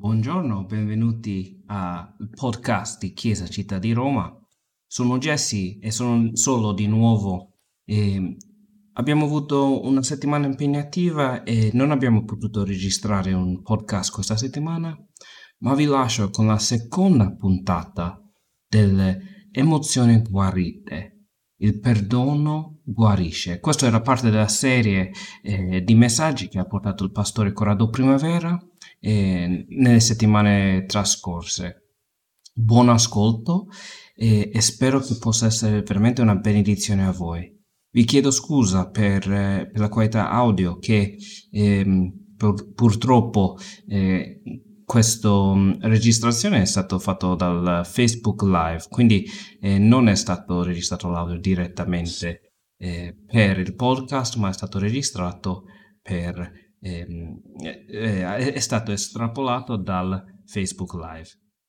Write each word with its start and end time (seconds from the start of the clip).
Buongiorno, 0.00 0.64
benvenuti 0.64 1.62
al 1.66 2.16
podcast 2.34 3.00
di 3.00 3.12
Chiesa 3.12 3.46
Città 3.46 3.78
di 3.78 3.92
Roma. 3.92 4.34
Sono 4.86 5.18
Jesse 5.18 5.78
e 5.78 5.90
sono 5.90 6.30
solo 6.32 6.72
di 6.72 6.86
nuovo. 6.86 7.58
E 7.84 8.36
abbiamo 8.94 9.26
avuto 9.26 9.86
una 9.86 10.02
settimana 10.02 10.46
impegnativa 10.46 11.42
e 11.42 11.68
non 11.74 11.90
abbiamo 11.90 12.24
potuto 12.24 12.64
registrare 12.64 13.34
un 13.34 13.60
podcast 13.60 14.10
questa 14.10 14.38
settimana, 14.38 14.96
ma 15.58 15.74
vi 15.74 15.84
lascio 15.84 16.30
con 16.30 16.46
la 16.46 16.58
seconda 16.58 17.34
puntata 17.34 18.18
delle 18.66 19.48
emozioni 19.52 20.22
guarite. 20.22 21.26
Il 21.58 21.78
perdono 21.78 22.80
guarisce. 22.84 23.60
Questo 23.60 23.84
era 23.84 24.00
parte 24.00 24.30
della 24.30 24.48
serie 24.48 25.10
eh, 25.42 25.82
di 25.82 25.94
messaggi 25.94 26.48
che 26.48 26.58
ha 26.58 26.64
portato 26.64 27.04
il 27.04 27.12
pastore 27.12 27.52
Corrado 27.52 27.90
Primavera 27.90 28.58
eh, 29.00 29.64
nelle 29.68 30.00
settimane 30.00 30.84
trascorse. 30.86 31.86
Buon 32.52 32.90
ascolto 32.90 33.68
e, 34.14 34.50
e, 34.52 34.60
spero 34.60 35.00
che 35.00 35.16
possa 35.18 35.46
essere 35.46 35.82
veramente 35.82 36.20
una 36.20 36.36
benedizione 36.36 37.06
a 37.06 37.12
voi. 37.12 37.58
Vi 37.92 38.04
chiedo 38.04 38.30
scusa 38.30 38.88
per, 38.90 39.30
eh, 39.30 39.68
per 39.70 39.80
la 39.80 39.88
qualità 39.88 40.30
audio 40.30 40.78
che 40.78 41.16
eh, 41.50 42.12
pur, 42.36 42.72
purtroppo 42.72 43.56
eh, 43.88 44.40
questa 44.84 45.54
mm, 45.54 45.72
registrazione 45.80 46.60
è 46.60 46.66
stata 46.66 46.98
fatta 46.98 47.34
dal 47.34 47.86
Facebook 47.86 48.42
Live, 48.42 48.86
quindi 48.90 49.24
eh, 49.60 49.78
non 49.78 50.08
è 50.08 50.14
stato 50.14 50.62
registrato 50.62 51.08
l'audio 51.08 51.38
direttamente 51.38 52.44
per 52.80 53.58
il 53.58 53.74
podcast, 53.74 54.36
ma 54.36 54.48
è 54.48 54.54
stato 54.54 54.78
registrato 54.78 55.64
per 56.00 56.69
è 56.80 58.58
stato 58.58 58.92
estrapolato 58.92 59.76
dal 59.76 60.42
Facebook 60.46 60.94
Live. 60.94 61.28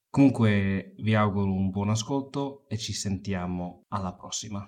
Comunque 0.10 0.94
vi 0.98 1.16
auguro 1.16 1.52
un 1.52 1.70
buon 1.70 1.90
ascolto 1.90 2.66
e 2.68 2.78
ci 2.78 2.94
sentiamo 2.94 3.86
alla 3.90 4.14
prossima. 4.14 4.66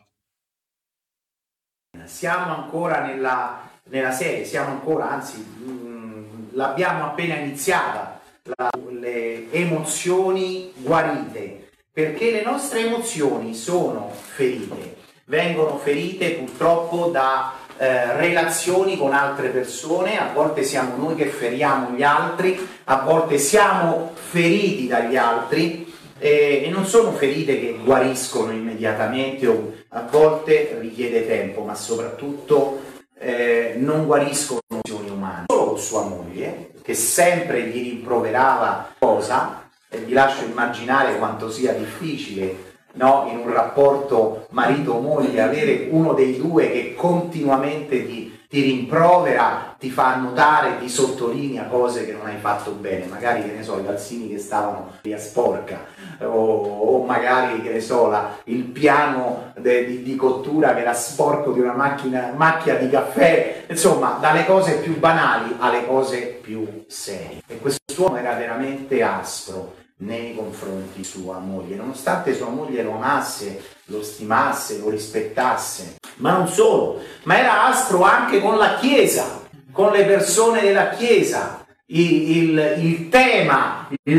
Siamo 2.05 2.55
ancora 2.55 3.05
nella, 3.05 3.69
nella 3.89 4.11
serie, 4.11 4.45
siamo 4.45 4.71
ancora, 4.71 5.11
anzi 5.11 5.39
mh, 5.39 5.71
mm, 5.71 6.23
l'abbiamo 6.53 7.05
appena 7.05 7.35
iniziata, 7.35 8.19
la, 8.55 8.69
le 8.89 9.51
emozioni 9.51 10.71
guarite, 10.77 11.69
perché 11.91 12.31
le 12.31 12.43
nostre 12.43 12.85
emozioni 12.87 13.53
sono 13.53 14.09
ferite, 14.09 14.97
vengono 15.25 15.77
ferite 15.77 16.35
purtroppo 16.35 17.07
da 17.07 17.53
eh, 17.77 18.15
relazioni 18.17 18.97
con 18.97 19.13
altre 19.13 19.49
persone, 19.49 20.19
a 20.19 20.31
volte 20.33 20.63
siamo 20.63 20.95
noi 20.97 21.15
che 21.15 21.25
feriamo 21.25 21.95
gli 21.95 22.03
altri, 22.03 22.67
a 22.85 22.97
volte 22.97 23.37
siamo 23.37 24.11
feriti 24.13 24.87
dagli 24.87 25.15
altri 25.15 25.93
eh, 26.19 26.63
e 26.65 26.69
non 26.69 26.85
sono 26.85 27.11
ferite 27.11 27.59
che 27.59 27.77
guariscono 27.83 28.51
immediatamente 28.51 29.47
o 29.47 29.73
a 29.89 30.07
volte 30.09 30.77
richiede 30.79 31.27
tempo, 31.27 31.63
ma 31.63 31.75
soprattutto 31.75 32.81
eh, 33.19 33.75
non 33.77 34.05
guariscono 34.05 34.59
emozioni 34.67 35.09
umane. 35.09 35.45
Solo 35.47 35.77
sua 35.77 36.03
moglie, 36.03 36.71
che 36.81 36.93
sempre 36.93 37.63
gli 37.63 37.89
rimproverava 37.89 38.95
cosa, 38.99 39.69
e 39.89 39.99
vi 39.99 40.13
lascio 40.13 40.45
immaginare 40.45 41.17
quanto 41.17 41.51
sia 41.51 41.73
difficile 41.73 42.72
no? 42.93 43.27
in 43.31 43.37
un 43.37 43.51
rapporto 43.51 44.47
marito-moglie, 44.51 45.41
avere 45.41 45.87
uno 45.89 46.13
dei 46.13 46.37
due 46.37 46.71
che 46.71 46.93
continuamente 46.95 48.05
ti, 48.05 48.39
ti, 48.49 48.61
rimprovera, 48.61 49.75
ti 49.79 49.89
fa 49.89 50.15
notare, 50.15 50.77
ti 50.79 50.89
sottolinea 50.89 51.65
cose 51.65 52.05
che 52.05 52.13
non 52.13 52.25
hai 52.25 52.37
fatto 52.37 52.71
bene, 52.71 53.05
magari 53.05 53.43
che 53.43 53.55
ne 53.55 53.63
so, 53.63 53.79
i 53.79 53.85
calzini 53.85 54.29
che 54.29 54.37
stavano 54.37 54.91
via 55.01 55.17
sporca, 55.17 55.85
o, 56.19 56.27
o 56.27 57.03
magari 57.05 57.61
che 57.61 57.71
ne 57.71 57.81
so, 57.81 58.09
la, 58.09 58.37
il 58.45 58.63
piano 58.63 59.51
de, 59.57 59.85
di, 59.85 60.03
di, 60.03 60.15
cottura 60.15 60.73
che 60.73 60.81
era 60.81 60.93
sporco 60.93 61.51
di 61.51 61.59
una 61.59 61.73
macchina, 61.73 62.33
macchia 62.35 62.75
di 62.75 62.89
caffè, 62.89 63.65
insomma, 63.67 64.17
dalle 64.19 64.45
cose 64.45 64.77
più 64.77 64.99
banali 64.99 65.55
alle 65.57 65.85
cose 65.85 66.39
più 66.41 66.85
serie. 66.87 67.41
E 67.47 67.57
quest'uomo 67.59 68.17
era 68.17 68.33
veramente 68.33 69.01
aspro 69.01 69.81
nei 69.97 70.35
confronti 70.35 70.97
di 70.97 71.03
sua 71.03 71.39
moglie, 71.39 71.75
nonostante 71.75 72.35
sua 72.35 72.49
moglie 72.49 72.83
lo 72.83 72.95
amasse, 72.95 73.61
lo 73.85 74.03
stimasse, 74.03 74.79
lo 74.79 74.89
rispettasse. 74.89 75.95
Ma 76.17 76.31
non 76.31 76.47
solo, 76.47 77.01
ma 77.23 77.37
era 77.39 77.65
aspro 77.65 78.03
anche 78.03 78.39
con 78.41 78.57
la 78.57 78.75
Chiesa, 78.75 79.41
con 79.71 79.91
le 79.91 80.05
persone 80.05 80.61
della 80.61 80.89
Chiesa. 80.89 81.65
Il, 81.85 82.37
il, 82.37 82.75
il 82.79 83.09
tema, 83.09 83.87
il 84.03 84.17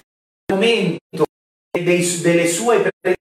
momento 0.53 1.25
dei, 1.71 2.21
delle 2.21 2.47
sue 2.47 2.77
predicazioni 2.77 3.17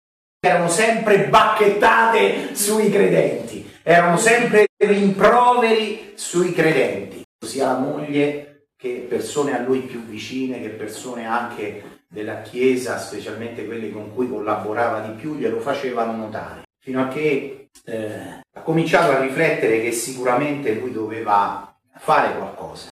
erano 0.45 0.67
sempre 0.67 1.27
bacchettate 1.29 2.53
sui 2.53 2.89
credenti, 2.89 3.67
erano 3.81 4.17
sempre 4.17 4.67
rimproveri 4.77 6.13
sui 6.15 6.51
credenti, 6.51 7.23
sia 7.45 7.67
la 7.67 7.77
moglie 7.77 8.67
che 8.75 9.05
persone 9.07 9.57
a 9.57 9.61
lui 9.61 9.79
più 9.79 10.03
vicine, 10.03 10.61
che 10.61 10.69
persone 10.69 11.25
anche 11.25 11.92
della 12.13 12.41
Chiesa, 12.43 12.99
specialmente 12.99 13.65
quelli 13.65 13.91
con 13.91 14.13
cui 14.13 14.29
collaborava 14.29 14.99
di 14.99 15.13
più, 15.13 15.35
glielo 15.35 15.59
facevano 15.59 16.15
notare, 16.15 16.61
fino 16.79 17.01
a 17.01 17.07
che 17.07 17.69
eh, 17.85 18.41
ha 18.53 18.61
cominciato 18.61 19.11
a 19.11 19.19
riflettere 19.19 19.81
che 19.81 19.91
sicuramente 19.91 20.75
lui 20.75 20.91
doveva 20.91 21.75
fare 21.97 22.37
qualcosa. 22.37 22.89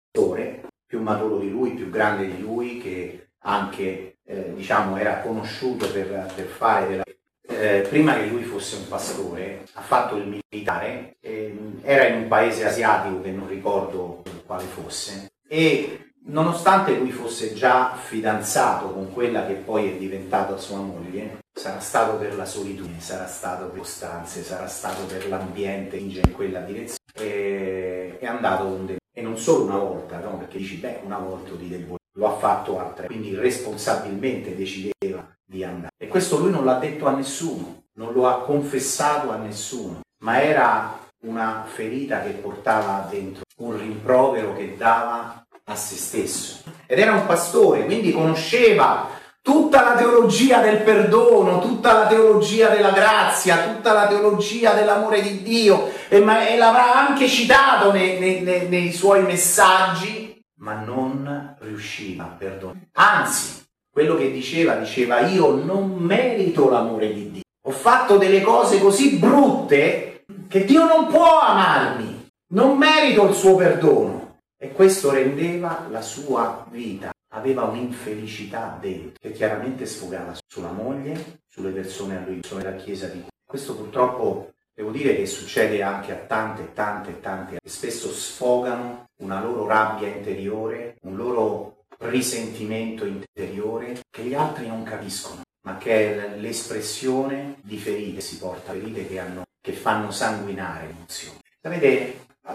Più 0.86 1.02
maturo 1.02 1.40
di 1.40 1.50
lui, 1.50 1.72
più 1.72 1.90
grande 1.90 2.28
di 2.28 2.40
lui, 2.40 2.78
che 2.78 3.30
anche 3.40 4.18
eh, 4.26 4.54
diciamo, 4.54 4.98
era 4.98 5.20
conosciuto 5.20 5.90
per, 5.92 6.32
per 6.36 6.46
fare 6.46 6.88
della 6.88 7.04
eh, 7.48 7.86
prima 7.88 8.16
che 8.16 8.28
lui 8.28 8.44
fosse 8.44 8.76
un 8.76 8.88
pastore, 8.88 9.64
ha 9.74 9.82
fatto 9.82 10.16
il 10.16 10.42
militare, 10.50 11.16
eh, 11.22 11.58
era 11.82 12.08
in 12.08 12.24
un 12.24 12.28
paese 12.28 12.66
asiatico 12.66 13.22
che 13.22 13.32
non 13.32 13.48
ricordo 13.48 14.24
quale 14.46 14.64
fosse, 14.64 15.32
e 15.48 16.05
Nonostante 16.28 16.98
lui 16.98 17.12
fosse 17.12 17.54
già 17.54 17.96
fidanzato 17.96 18.90
con 18.90 19.14
quella 19.14 19.46
che 19.46 19.54
poi 19.54 19.92
è 19.92 19.98
diventata 19.98 20.58
sua 20.58 20.80
moglie, 20.80 21.38
sarà 21.54 21.80
stato 21.80 22.18
per 22.18 22.36
la 22.36 22.46
solitudine, 22.46 23.00
sarà 23.00 23.28
stato 23.28 23.68
per 23.68 23.80
costanze, 23.80 24.44
sarà 24.44 24.68
stato 24.68 25.06
per 25.06 25.28
l'ambiente 25.28 25.98
in 25.98 26.34
quella 26.34 26.62
direzione 26.62 26.98
e 27.14 28.18
è 28.20 28.26
andato 28.26 28.64
con 28.64 28.86
dei... 28.88 28.98
E 29.14 29.22
non 29.22 29.38
solo 29.38 29.66
una 29.66 29.78
volta, 29.78 30.20
no? 30.20 30.38
perché 30.38 30.58
dici, 30.58 30.78
beh, 30.78 31.02
una 31.04 31.20
volta 31.20 31.54
di 31.54 31.70
del 31.70 31.86
lo 32.18 32.28
ha 32.28 32.38
fatto 32.38 32.80
altre, 32.80 33.08
quindi 33.08 33.36
responsabilmente 33.36 34.56
decideva 34.56 35.26
di 35.46 35.64
andare. 35.64 35.92
E 35.98 36.08
questo 36.08 36.38
lui 36.38 36.50
non 36.50 36.66
l'ha 36.66 36.80
detto 36.80 37.06
a 37.08 37.14
nessuno, 37.14 37.84
non 37.98 38.14
lo 38.14 38.28
ha 38.28 38.42
confessato 38.42 39.32
a 39.32 39.38
nessuno, 39.38 40.00
ma 40.24 40.42
era 40.42 40.98
una 41.26 41.66
ferita 41.68 42.22
che 42.22 42.32
portava 42.32 43.08
dentro, 43.10 43.44
un 43.58 43.78
rimprovero 43.78 44.56
che 44.56 44.76
dava 44.78 45.45
a 45.66 45.76
se 45.76 45.96
stesso. 45.96 46.64
Ed 46.86 47.00
era 47.00 47.14
un 47.14 47.26
pastore, 47.26 47.86
quindi 47.86 48.12
conosceva 48.12 49.10
tutta 49.42 49.84
la 49.84 49.96
teologia 49.96 50.62
del 50.62 50.82
perdono, 50.82 51.60
tutta 51.60 51.94
la 51.94 52.08
teologia 52.08 52.70
della 52.70 52.92
grazia, 52.92 53.74
tutta 53.74 53.94
la 53.94 54.08
teologia 54.08 54.74
dell'amore 54.74 55.22
di 55.22 55.44
Dio 55.44 55.92
e, 56.10 56.18
e 56.18 56.58
l'avrà 56.58 56.96
anche 56.96 57.28
citato 57.28 57.92
nei, 57.92 58.20
nei, 58.20 58.68
nei 58.68 58.92
suoi 58.92 59.24
messaggi, 59.24 60.40
ma 60.60 60.74
non 60.74 61.56
riusciva 61.60 62.24
a 62.24 62.36
perdonare. 62.38 62.90
Anzi, 62.94 63.64
quello 63.92 64.16
che 64.16 64.32
diceva, 64.32 64.76
diceva 64.76 65.22
io 65.22 65.56
non 65.56 65.96
merito 65.98 66.70
l'amore 66.70 67.14
di 67.14 67.32
Dio. 67.32 67.44
Ho 67.68 67.72
fatto 67.72 68.18
delle 68.18 68.42
cose 68.42 68.80
così 68.80 69.18
brutte 69.18 70.26
che 70.48 70.66
Dio 70.66 70.86
non 70.86 71.08
può 71.08 71.40
amarmi. 71.40 72.30
Non 72.48 72.78
merito 72.78 73.28
il 73.28 73.34
suo 73.34 73.56
perdono. 73.56 74.25
E 74.58 74.72
questo 74.72 75.12
rendeva 75.12 75.88
la 75.90 76.02
sua 76.02 76.66
vita, 76.70 77.12
aveva 77.34 77.64
un'infelicità 77.64 78.78
dentro, 78.80 79.20
che 79.20 79.34
chiaramente 79.34 79.86
sfogava 79.86 80.34
sulla 80.48 80.72
moglie, 80.72 81.42
sulle 81.46 81.72
persone 81.72 82.18
a 82.18 82.26
lui, 82.26 82.40
sulla 82.42 82.76
chiesa 82.76 83.08
di 83.08 83.24
Questo 83.44 83.76
purtroppo 83.76 84.54
devo 84.74 84.92
dire 84.92 85.16
che 85.16 85.26
succede 85.26 85.82
anche 85.82 86.14
a 86.14 86.26
tante, 86.26 86.72
tante, 86.74 87.20
tante, 87.20 87.60
che 87.62 87.70
spesso 87.70 88.10
sfogano 88.10 89.10
una 89.22 89.42
loro 89.42 89.68
rabbia 89.68 90.08
interiore, 90.08 90.96
un 91.02 91.16
loro 91.16 91.86
risentimento 92.00 93.06
interiore 93.06 94.02
che 94.10 94.24
gli 94.24 94.34
altri 94.34 94.68
non 94.68 94.84
capiscono, 94.84 95.42
ma 95.66 95.78
che 95.78 95.92
è 95.92 96.38
l'espressione 96.38 97.58
di 97.62 97.78
ferite, 97.78 98.22
si 98.22 98.38
porta 98.38 98.72
ferite 98.72 99.06
che, 99.08 99.20
hanno, 99.20 99.44
che 99.62 99.74
fanno 99.74 100.12
sanguinare 100.12 100.90
emozioni. 100.90 101.40
Sapete, 101.62 102.25
Uh, 102.48 102.52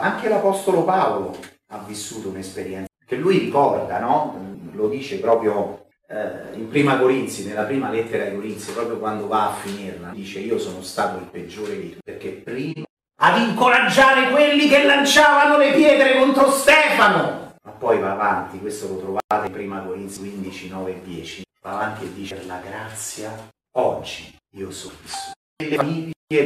anche 0.00 0.28
l'Apostolo 0.28 0.84
Paolo 0.84 1.34
ha 1.72 1.78
vissuto 1.86 2.28
un'esperienza 2.28 2.88
che 3.06 3.16
lui 3.16 3.38
ricorda, 3.38 3.98
no? 3.98 4.68
lo 4.72 4.88
dice 4.88 5.18
proprio 5.18 5.86
uh, 6.08 6.54
in 6.54 6.68
Prima 6.68 6.98
Corinzi, 6.98 7.46
nella 7.46 7.62
prima 7.62 7.90
lettera 7.90 8.24
ai 8.24 8.34
Corinzi, 8.34 8.72
proprio 8.72 8.98
quando 8.98 9.26
va 9.26 9.48
a 9.48 9.54
finirla, 9.54 10.10
dice 10.10 10.40
io 10.40 10.58
sono 10.58 10.82
stato 10.82 11.18
il 11.18 11.24
peggiore 11.24 11.80
di 11.80 11.88
tutti, 11.88 12.02
perché 12.04 12.30
prima 12.30 12.84
ad 13.22 13.40
incoraggiare 13.40 14.30
quelli 14.30 14.68
che 14.68 14.84
lanciavano 14.84 15.56
le 15.56 15.72
pietre 15.72 16.18
contro 16.18 16.50
Stefano, 16.50 17.54
ma 17.62 17.70
poi 17.72 17.98
va 17.98 18.12
avanti, 18.12 18.58
questo 18.58 18.88
lo 18.88 18.98
trovate 18.98 19.46
in 19.46 19.52
prima 19.52 19.80
Corinzi 19.80 20.20
15, 20.20 20.68
9 20.68 20.90
e 20.90 21.00
10, 21.02 21.42
va 21.62 21.70
avanti 21.72 22.04
e 22.04 22.12
dice 22.12 22.34
per 22.34 22.46
la 22.46 22.60
grazia 22.62 23.48
oggi 23.78 24.36
io 24.56 24.70
sono 24.70 24.94
vissuto. 25.00 25.32
Le 25.56 25.76
famiglie 25.76 26.42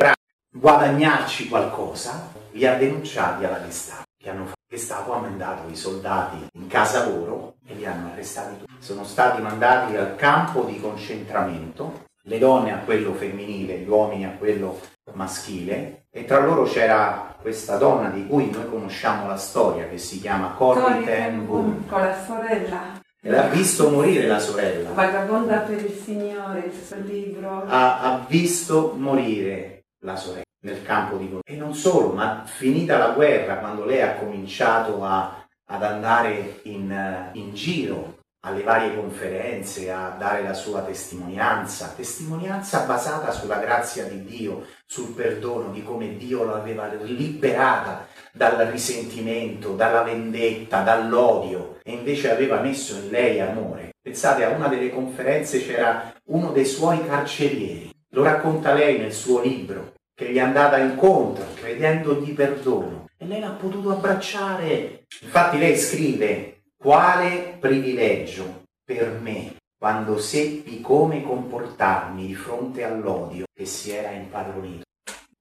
guadagnarci 0.57 1.49
qualcosa, 1.49 2.31
li 2.53 2.65
ha 2.65 2.77
denunciati 2.77 3.45
alla 3.45 3.63
Gestapo. 3.65 4.03
Che 4.17 4.31
hanno 4.31 4.53
Gestapo 4.69 5.13
ha 5.13 5.19
mandato 5.19 5.69
i 5.69 5.77
soldati 5.77 6.47
in 6.55 6.67
casa 6.69 7.09
loro 7.09 7.57
e 7.67 7.75
li 7.75 7.85
hanno 7.85 8.13
arrestati 8.13 8.59
tutti. 8.59 8.73
Sono 8.79 9.05
stati 9.05 9.43
mandati 9.43 9.97
al 9.97 10.17
campo 10.17 10.63
di 10.63 10.81
concentramento, 10.81 12.05
le 12.27 12.39
donne 12.39 12.73
a 12.73 12.79
quello 12.79 13.13
femminile, 13.13 13.79
gli 13.79 13.89
uomini 13.89 14.25
a 14.25 14.31
quello 14.31 14.81
maschile 15.13 16.07
e 16.11 16.25
tra 16.25 16.39
loro 16.41 16.65
c'era 16.65 17.37
questa 17.41 17.77
donna 17.77 18.09
di 18.09 18.27
cui 18.27 18.51
noi 18.51 18.69
conosciamo 18.71 19.27
la 19.27 19.37
storia 19.37 19.87
che 19.87 19.99
si 19.99 20.19
chiama 20.19 20.55
Corrie 20.57 21.05
ten 21.05 21.45
Boom 21.45 21.87
con 21.87 22.01
la 22.01 22.25
sorella 22.25 23.01
e 23.21 23.31
l'ha 23.31 23.49
visto 23.49 23.91
morire 23.91 24.27
la 24.27 24.39
sorella 24.39 24.91
vagabonda 24.93 25.59
per 25.59 25.85
il 25.85 25.93
Signore 25.93 26.61
il 26.61 26.73
suo 26.73 26.97
libro 27.05 27.65
ha, 27.67 28.01
ha 28.01 28.25
visto 28.27 28.95
morire 28.97 29.74
la 30.05 30.17
sorella 30.17 30.43
nel 30.65 30.83
campo 30.83 31.17
di 31.17 31.39
e 31.45 31.57
non 31.57 31.75
solo 31.75 32.13
ma 32.13 32.45
finita 32.47 32.97
la 32.97 33.11
guerra 33.11 33.57
quando 33.57 33.85
lei 33.85 34.01
ha 34.01 34.15
cominciato 34.15 35.05
a, 35.05 35.47
ad 35.67 35.83
andare 35.83 36.61
in, 36.65 37.31
in 37.33 37.55
giro 37.55 38.23
alle 38.47 38.63
varie 38.63 38.95
conferenze, 38.95 39.91
a 39.91 40.15
dare 40.19 40.43
la 40.43 40.53
sua 40.53 40.83
testimonianza, 40.83 41.95
testimonianza 41.97 42.81
basata 42.81 43.33
sulla 43.33 43.57
grazia 43.57 44.05
di 44.05 44.23
Dio, 44.23 44.67
sul 44.85 45.15
perdono, 45.15 45.71
di 45.71 45.83
come 45.83 46.17
Dio 46.19 46.45
l'aveva 46.45 46.93
liberata 46.93 48.07
dal 48.33 48.57
risentimento, 48.67 49.75
dalla 49.75 50.03
vendetta, 50.03 50.83
dall'odio 50.83 51.79
e 51.83 51.93
invece 51.93 52.31
aveva 52.31 52.61
messo 52.61 52.97
in 52.97 53.09
lei 53.09 53.41
amore. 53.41 53.95
Pensate, 54.03 54.45
a 54.45 54.51
una 54.51 54.69
delle 54.69 54.91
conferenze 54.91 55.65
c'era 55.65 56.13
uno 56.25 56.53
dei 56.53 56.67
suoi 56.67 57.03
carcerieri, 57.07 57.91
lo 58.11 58.23
racconta 58.23 58.75
lei 58.75 58.99
nel 58.99 59.15
suo 59.15 59.41
libro, 59.41 59.94
che 60.15 60.31
gli 60.31 60.37
è 60.37 60.41
andata 60.41 60.79
incontro 60.79 61.45
credendogli 61.55 62.35
perdono 62.35 63.07
e 63.19 63.27
lei 63.27 63.41
l'ha 63.41 63.51
potuto 63.51 63.91
abbracciare. 63.91 65.07
Infatti 65.23 65.59
lei 65.59 65.77
scrive 65.77 66.63
quale 66.77 67.57
privilegio 67.59 68.63
per 68.85 69.19
me 69.21 69.57
quando 69.77 70.19
seppi 70.19 70.81
come 70.81 71.23
comportarmi 71.23 72.27
di 72.27 72.35
fronte 72.35 72.85
all'odio 72.85 73.45
che 73.53 73.67
si 73.67 73.91
era 73.91 74.11
impadronito. 74.11 74.85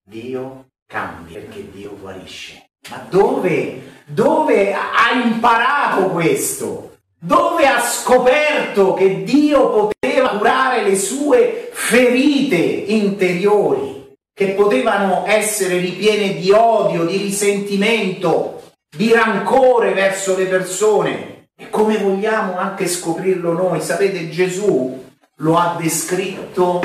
Dio 0.04 0.66
cambia 0.86 1.40
perché 1.40 1.70
Dio 1.72 1.96
guarisce. 1.98 2.66
Ma 2.90 3.06
dove, 3.10 4.02
dove 4.06 4.74
ha 4.74 5.12
imparato 5.14 6.10
questo? 6.10 6.96
Dove 7.18 7.66
ha 7.66 7.80
scoperto 7.80 8.94
che 8.94 9.24
Dio 9.24 9.70
poteva 9.70 10.38
curare 10.38 10.84
le 10.84 10.98
sue 10.98 11.70
ferite 11.72 12.56
interiori, 12.56 14.03
che 14.34 14.48
potevano 14.54 15.26
essere 15.28 15.78
ripiene 15.78 16.36
di 16.36 16.52
odio, 16.52 17.06
di 17.06 17.18
risentimento, 17.18 18.62
di 18.96 19.14
rancore 19.14 19.94
verso 19.94 20.36
le 20.36 20.46
persone? 20.46 21.50
E 21.56 21.70
come 21.70 21.98
vogliamo 22.00 22.58
anche 22.58 22.88
scoprirlo 22.88 23.54
noi, 23.54 23.80
sapete 23.80 24.30
Gesù 24.30 25.04
lo 25.38 25.58
ha 25.58 25.78
descritto, 25.80 26.82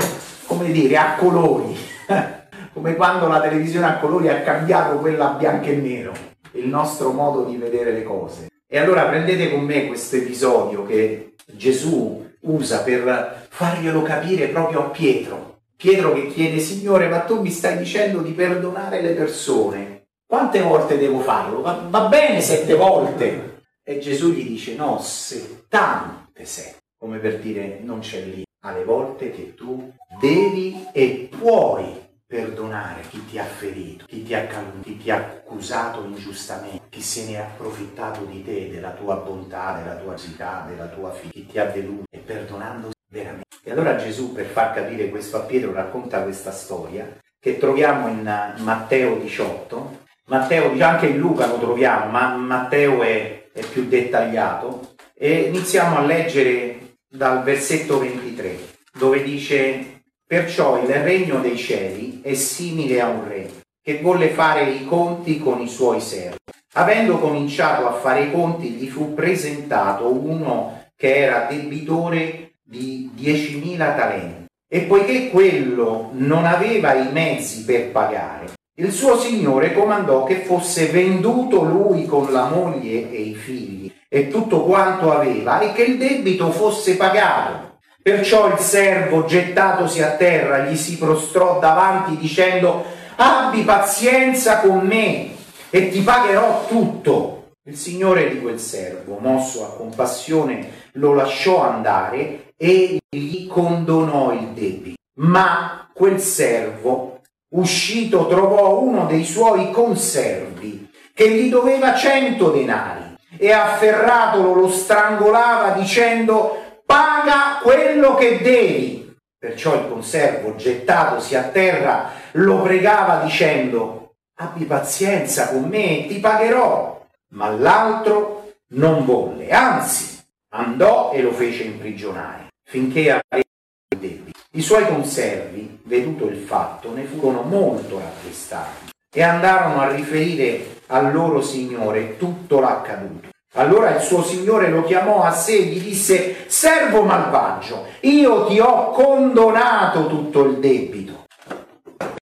come 0.47 0.71
dire, 0.71 0.97
a 0.99 1.15
colori, 1.15 1.75
come 2.75 2.95
quando 2.97 3.27
la 3.29 3.41
televisione 3.41 3.87
a 3.87 3.99
colori 3.99 4.29
ha 4.29 4.43
cambiato 4.43 4.99
quella 4.99 5.31
a 5.31 5.37
bianco 5.37 5.69
e 5.69 5.77
nero, 5.77 6.13
il 6.53 6.67
nostro 6.67 7.13
modo 7.13 7.45
di 7.45 7.57
vedere 7.57 7.93
le 7.93 8.03
cose. 8.03 8.49
E 8.69 8.79
allora 8.79 9.05
prendete 9.05 9.51
con 9.51 9.61
me 9.61 9.87
questo 9.87 10.17
episodio 10.17 10.85
che 10.85 11.35
Gesù 11.47 12.27
usa 12.41 12.83
per 12.83 13.47
farglielo 13.49 14.03
capire 14.03 14.49
proprio 14.49 14.81
a 14.81 14.91
Pietro. 14.91 15.48
Pietro 15.79 16.13
che 16.13 16.27
chiede, 16.27 16.59
Signore, 16.59 17.07
ma 17.07 17.21
tu 17.21 17.41
mi 17.41 17.51
stai 17.51 17.79
dicendo 17.79 18.21
di 18.21 18.33
perdonare 18.33 19.01
le 19.01 19.13
persone. 19.13 20.09
Quante 20.27 20.61
volte 20.61 20.99
devo 20.99 21.21
farlo? 21.21 21.61
Va, 21.61 21.87
va 21.89 22.09
bene 22.09 22.41
sette 22.41 22.75
volte, 22.75 23.61
e 23.85 24.01
Gesù 24.01 24.33
gli 24.33 24.45
dice 24.45 24.75
no, 24.75 24.99
settante 25.01 26.45
sei, 26.47 26.75
come 26.99 27.19
per 27.19 27.39
dire 27.39 27.79
non 27.81 28.01
c'è 28.01 28.25
lì, 28.25 28.43
alle 28.65 28.83
volte 28.83 29.31
che 29.31 29.55
tu 29.55 29.93
devi 30.19 30.89
e 30.93 31.29
puoi 31.31 31.87
perdonare 32.27 33.03
chi 33.09 33.25
ti 33.27 33.39
ha 33.39 33.45
ferito, 33.45 34.05
chi 34.07 34.25
ti 34.25 34.35
ha, 34.35 34.49
chi 34.83 34.97
ti 34.97 35.13
ha 35.13 35.17
accusato 35.17 36.03
ingiustamente, 36.03 36.89
chi 36.89 37.01
se 37.01 37.25
ne 37.27 37.35
è 37.35 37.37
approfittato 37.37 38.25
di 38.25 38.43
te, 38.43 38.69
della 38.69 38.91
tua 38.91 39.15
bontà, 39.15 39.81
della 39.81 39.95
tua 39.95 40.17
città, 40.17 40.67
della 40.69 40.89
tua 40.89 41.13
figlia, 41.13 41.31
chi 41.31 41.47
ti 41.47 41.59
ha 41.61 41.67
deluso 41.67 42.03
e 42.11 42.19
perdonando 42.19 42.91
veramente. 43.11 43.47
E 43.63 43.71
allora 43.71 43.97
Gesù 43.97 44.33
per 44.33 44.47
far 44.47 44.75
capire 44.75 45.09
questo 45.09 45.37
a 45.37 45.41
Pietro 45.41 45.73
racconta 45.73 46.23
questa 46.23 46.53
storia 46.53 47.19
che 47.39 47.59
troviamo 47.59 48.09
in 48.09 48.55
Matteo 48.59 49.17
18. 49.17 50.07
Matteo, 50.27 50.73
anche 50.85 51.07
in 51.07 51.19
Luca 51.19 51.47
lo 51.47 51.59
troviamo, 51.59 52.11
ma 52.11 52.37
Matteo 52.37 53.03
è 53.03 53.39
è 53.59 53.67
più 53.67 53.87
dettagliato 53.87 54.95
e 55.15 55.41
iniziamo 55.41 55.97
a 55.97 56.05
leggere 56.05 56.97
dal 57.09 57.43
versetto 57.43 57.99
23 57.99 58.59
dove 58.97 59.23
dice 59.23 60.03
perciò 60.25 60.81
il 60.83 60.89
regno 60.89 61.41
dei 61.41 61.57
cieli 61.57 62.21
è 62.23 62.35
simile 62.35 63.01
a 63.01 63.09
un 63.09 63.27
re 63.27 63.51
che 63.83 64.01
volle 64.01 64.29
fare 64.29 64.71
i 64.71 64.85
conti 64.85 65.39
con 65.39 65.61
i 65.61 65.69
suoi 65.69 66.01
servi. 66.01 66.37
Avendo 66.75 67.19
cominciato 67.19 67.89
a 67.89 67.93
fare 67.93 68.25
i 68.25 68.31
conti 68.31 68.71
gli 68.71 68.89
fu 68.89 69.15
presentato 69.15 70.13
uno 70.13 70.91
che 70.95 71.17
era 71.17 71.47
debitore 71.49 72.48
di 72.69 73.11
10.000 73.17 73.77
talenti 73.97 74.45
e 74.71 74.81
poiché 74.83 75.31
quello 75.31 76.11
non 76.13 76.45
aveva 76.45 76.93
i 76.93 77.11
mezzi 77.11 77.65
per 77.65 77.91
pagare, 77.91 78.53
il 78.77 78.93
suo 78.93 79.17
signore 79.17 79.73
comandò 79.73 80.25
che 80.25 80.43
fosse 80.43 80.89
venduto 80.89 81.63
lui 81.63 82.05
con 82.05 82.31
la 82.31 82.45
moglie 82.45 83.11
e 83.11 83.21
i 83.23 83.35
figli 83.35 83.91
e 84.07 84.29
tutto 84.29 84.65
quanto 84.65 85.11
aveva 85.11 85.61
e 85.61 85.73
che 85.73 85.83
il 85.83 85.97
debito 85.97 86.51
fosse 86.51 86.97
pagato. 86.97 87.79
Perciò 88.03 88.49
il 88.49 88.59
servo, 88.59 89.25
gettatosi 89.25 90.03
a 90.03 90.11
terra, 90.11 90.67
gli 90.67 90.77
si 90.77 90.99
prostrò 90.99 91.59
davanti 91.59 92.19
dicendo 92.19 92.85
abbi 93.17 93.63
pazienza 93.63 94.61
con 94.61 94.87
me 94.87 95.31
e 95.71 95.89
ti 95.89 96.01
pagherò 96.01 96.67
tutto. 96.67 97.53
Il 97.65 97.77
signore 97.77 98.31
di 98.31 98.41
quel 98.41 98.61
servo, 98.61 99.19
mosso 99.21 99.65
a 99.65 99.75
compassione, 99.75 100.87
lo 100.93 101.15
lasciò 101.15 101.63
andare 101.63 102.48
e 102.61 102.99
gli 103.09 103.47
condonò 103.47 104.33
il 104.33 104.49
debito. 104.49 104.97
Ma 105.21 105.89
quel 105.95 106.21
servo 106.21 107.21
uscito 107.55 108.27
trovò 108.27 108.81
uno 108.81 109.07
dei 109.07 109.25
suoi 109.25 109.71
conservi 109.71 110.91
che 111.15 111.31
gli 111.31 111.49
doveva 111.49 111.95
cento 111.95 112.51
denari 112.51 113.17
e 113.37 113.53
afferratolo 113.53 114.55
lo 114.55 114.71
strangolava 114.71 115.71
dicendo 115.71 116.81
paga 116.85 117.61
quello 117.63 118.15
che 118.15 118.41
devi. 118.43 119.17
Perciò 119.39 119.75
il 119.75 119.89
conservo, 119.89 120.57
gettatosi 120.57 121.37
a 121.37 121.45
terra, 121.45 122.11
lo 122.33 122.61
pregava 122.61 123.23
dicendo 123.23 124.15
abbi 124.41 124.65
pazienza 124.65 125.49
con 125.49 125.65
me, 125.65 126.07
ti 126.09 126.19
pagherò. 126.19 127.07
Ma 127.31 127.51
l'altro 127.51 128.51
non 128.71 129.05
volle, 129.05 129.51
anzi 129.51 130.19
andò 130.51 131.13
e 131.13 131.23
lo 131.23 131.33
fece 131.33 131.65
imprigionare 131.65 132.48
finché 132.69 133.11
aveva 133.11 133.37
il 133.37 133.99
debito. 133.99 134.39
I 134.53 134.61
suoi 134.61 134.87
conservi, 134.87 135.81
veduto 135.85 136.27
il 136.27 136.37
fatto, 136.37 136.93
ne 136.93 137.05
furono 137.05 137.41
molto 137.43 137.99
rattristati 137.99 138.91
e 139.11 139.23
andarono 139.23 139.81
a 139.81 139.91
riferire 139.91 140.83
al 140.89 141.13
loro 141.13 141.41
signore 141.41 142.19
tutto 142.19 142.61
l'accaduto. 142.61 143.29
Allora 143.55 143.95
il 143.95 144.03
suo 144.03 144.23
signore 144.23 144.69
lo 144.69 144.85
chiamò 144.85 145.23
a 145.23 145.31
sé 145.31 145.57
e 145.57 145.63
gli 145.63 145.81
disse, 145.81 146.45
servo 146.47 147.03
malvagio, 147.03 147.87
io 148.01 148.47
ti 148.47 148.61
ho 148.61 148.91
condonato 148.91 150.07
tutto 150.07 150.45
il 150.45 150.59
debito. 150.59 151.25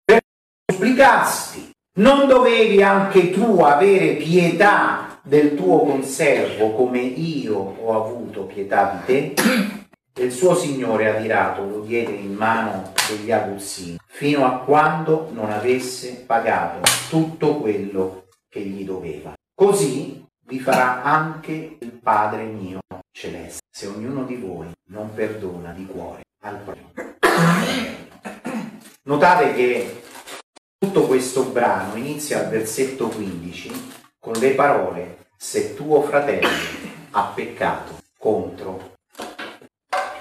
Per 0.04 0.20
supplicasti, 0.70 1.72
non 1.98 2.28
dovevi 2.28 2.80
anche 2.84 3.32
tu 3.32 3.62
avere 3.62 4.14
pietà 4.14 5.18
del 5.22 5.56
tuo 5.56 5.80
conservo 5.80 6.70
come 6.70 7.00
io 7.00 7.56
ho 7.80 8.04
avuto 8.04 8.42
pietà 8.42 9.02
di 9.04 9.34
te? 9.34 9.84
E 10.18 10.24
il 10.24 10.32
suo 10.32 10.54
signore 10.54 11.14
adirato 11.14 11.62
lo 11.68 11.80
diede 11.80 12.12
in 12.12 12.32
mano 12.32 12.94
degli 13.06 13.30
aguzzini 13.30 13.98
fino 14.06 14.46
a 14.46 14.60
quando 14.60 15.28
non 15.32 15.50
avesse 15.50 16.24
pagato 16.26 16.80
tutto 17.10 17.56
quello 17.56 18.28
che 18.48 18.60
gli 18.60 18.82
doveva. 18.82 19.34
Così 19.54 20.24
vi 20.46 20.58
farà 20.58 21.02
anche 21.02 21.76
il 21.78 21.92
Padre 21.92 22.44
mio 22.44 22.78
celeste, 23.12 23.60
se 23.70 23.86
ognuno 23.86 24.24
di 24.24 24.36
voi 24.36 24.70
non 24.88 25.12
perdona 25.12 25.72
di 25.72 25.84
cuore 25.84 26.22
al 26.44 26.60
primo. 26.60 26.92
Notate 29.04 29.52
che 29.52 30.02
tutto 30.78 31.06
questo 31.06 31.44
brano 31.44 31.94
inizia 31.96 32.40
al 32.40 32.48
versetto 32.48 33.08
15 33.08 33.70
con 34.18 34.32
le 34.34 34.54
parole 34.54 35.26
se 35.36 35.74
tuo 35.74 36.00
fratello 36.02 36.48
ha 37.10 37.32
peccato 37.34 37.98
contro 38.18 38.94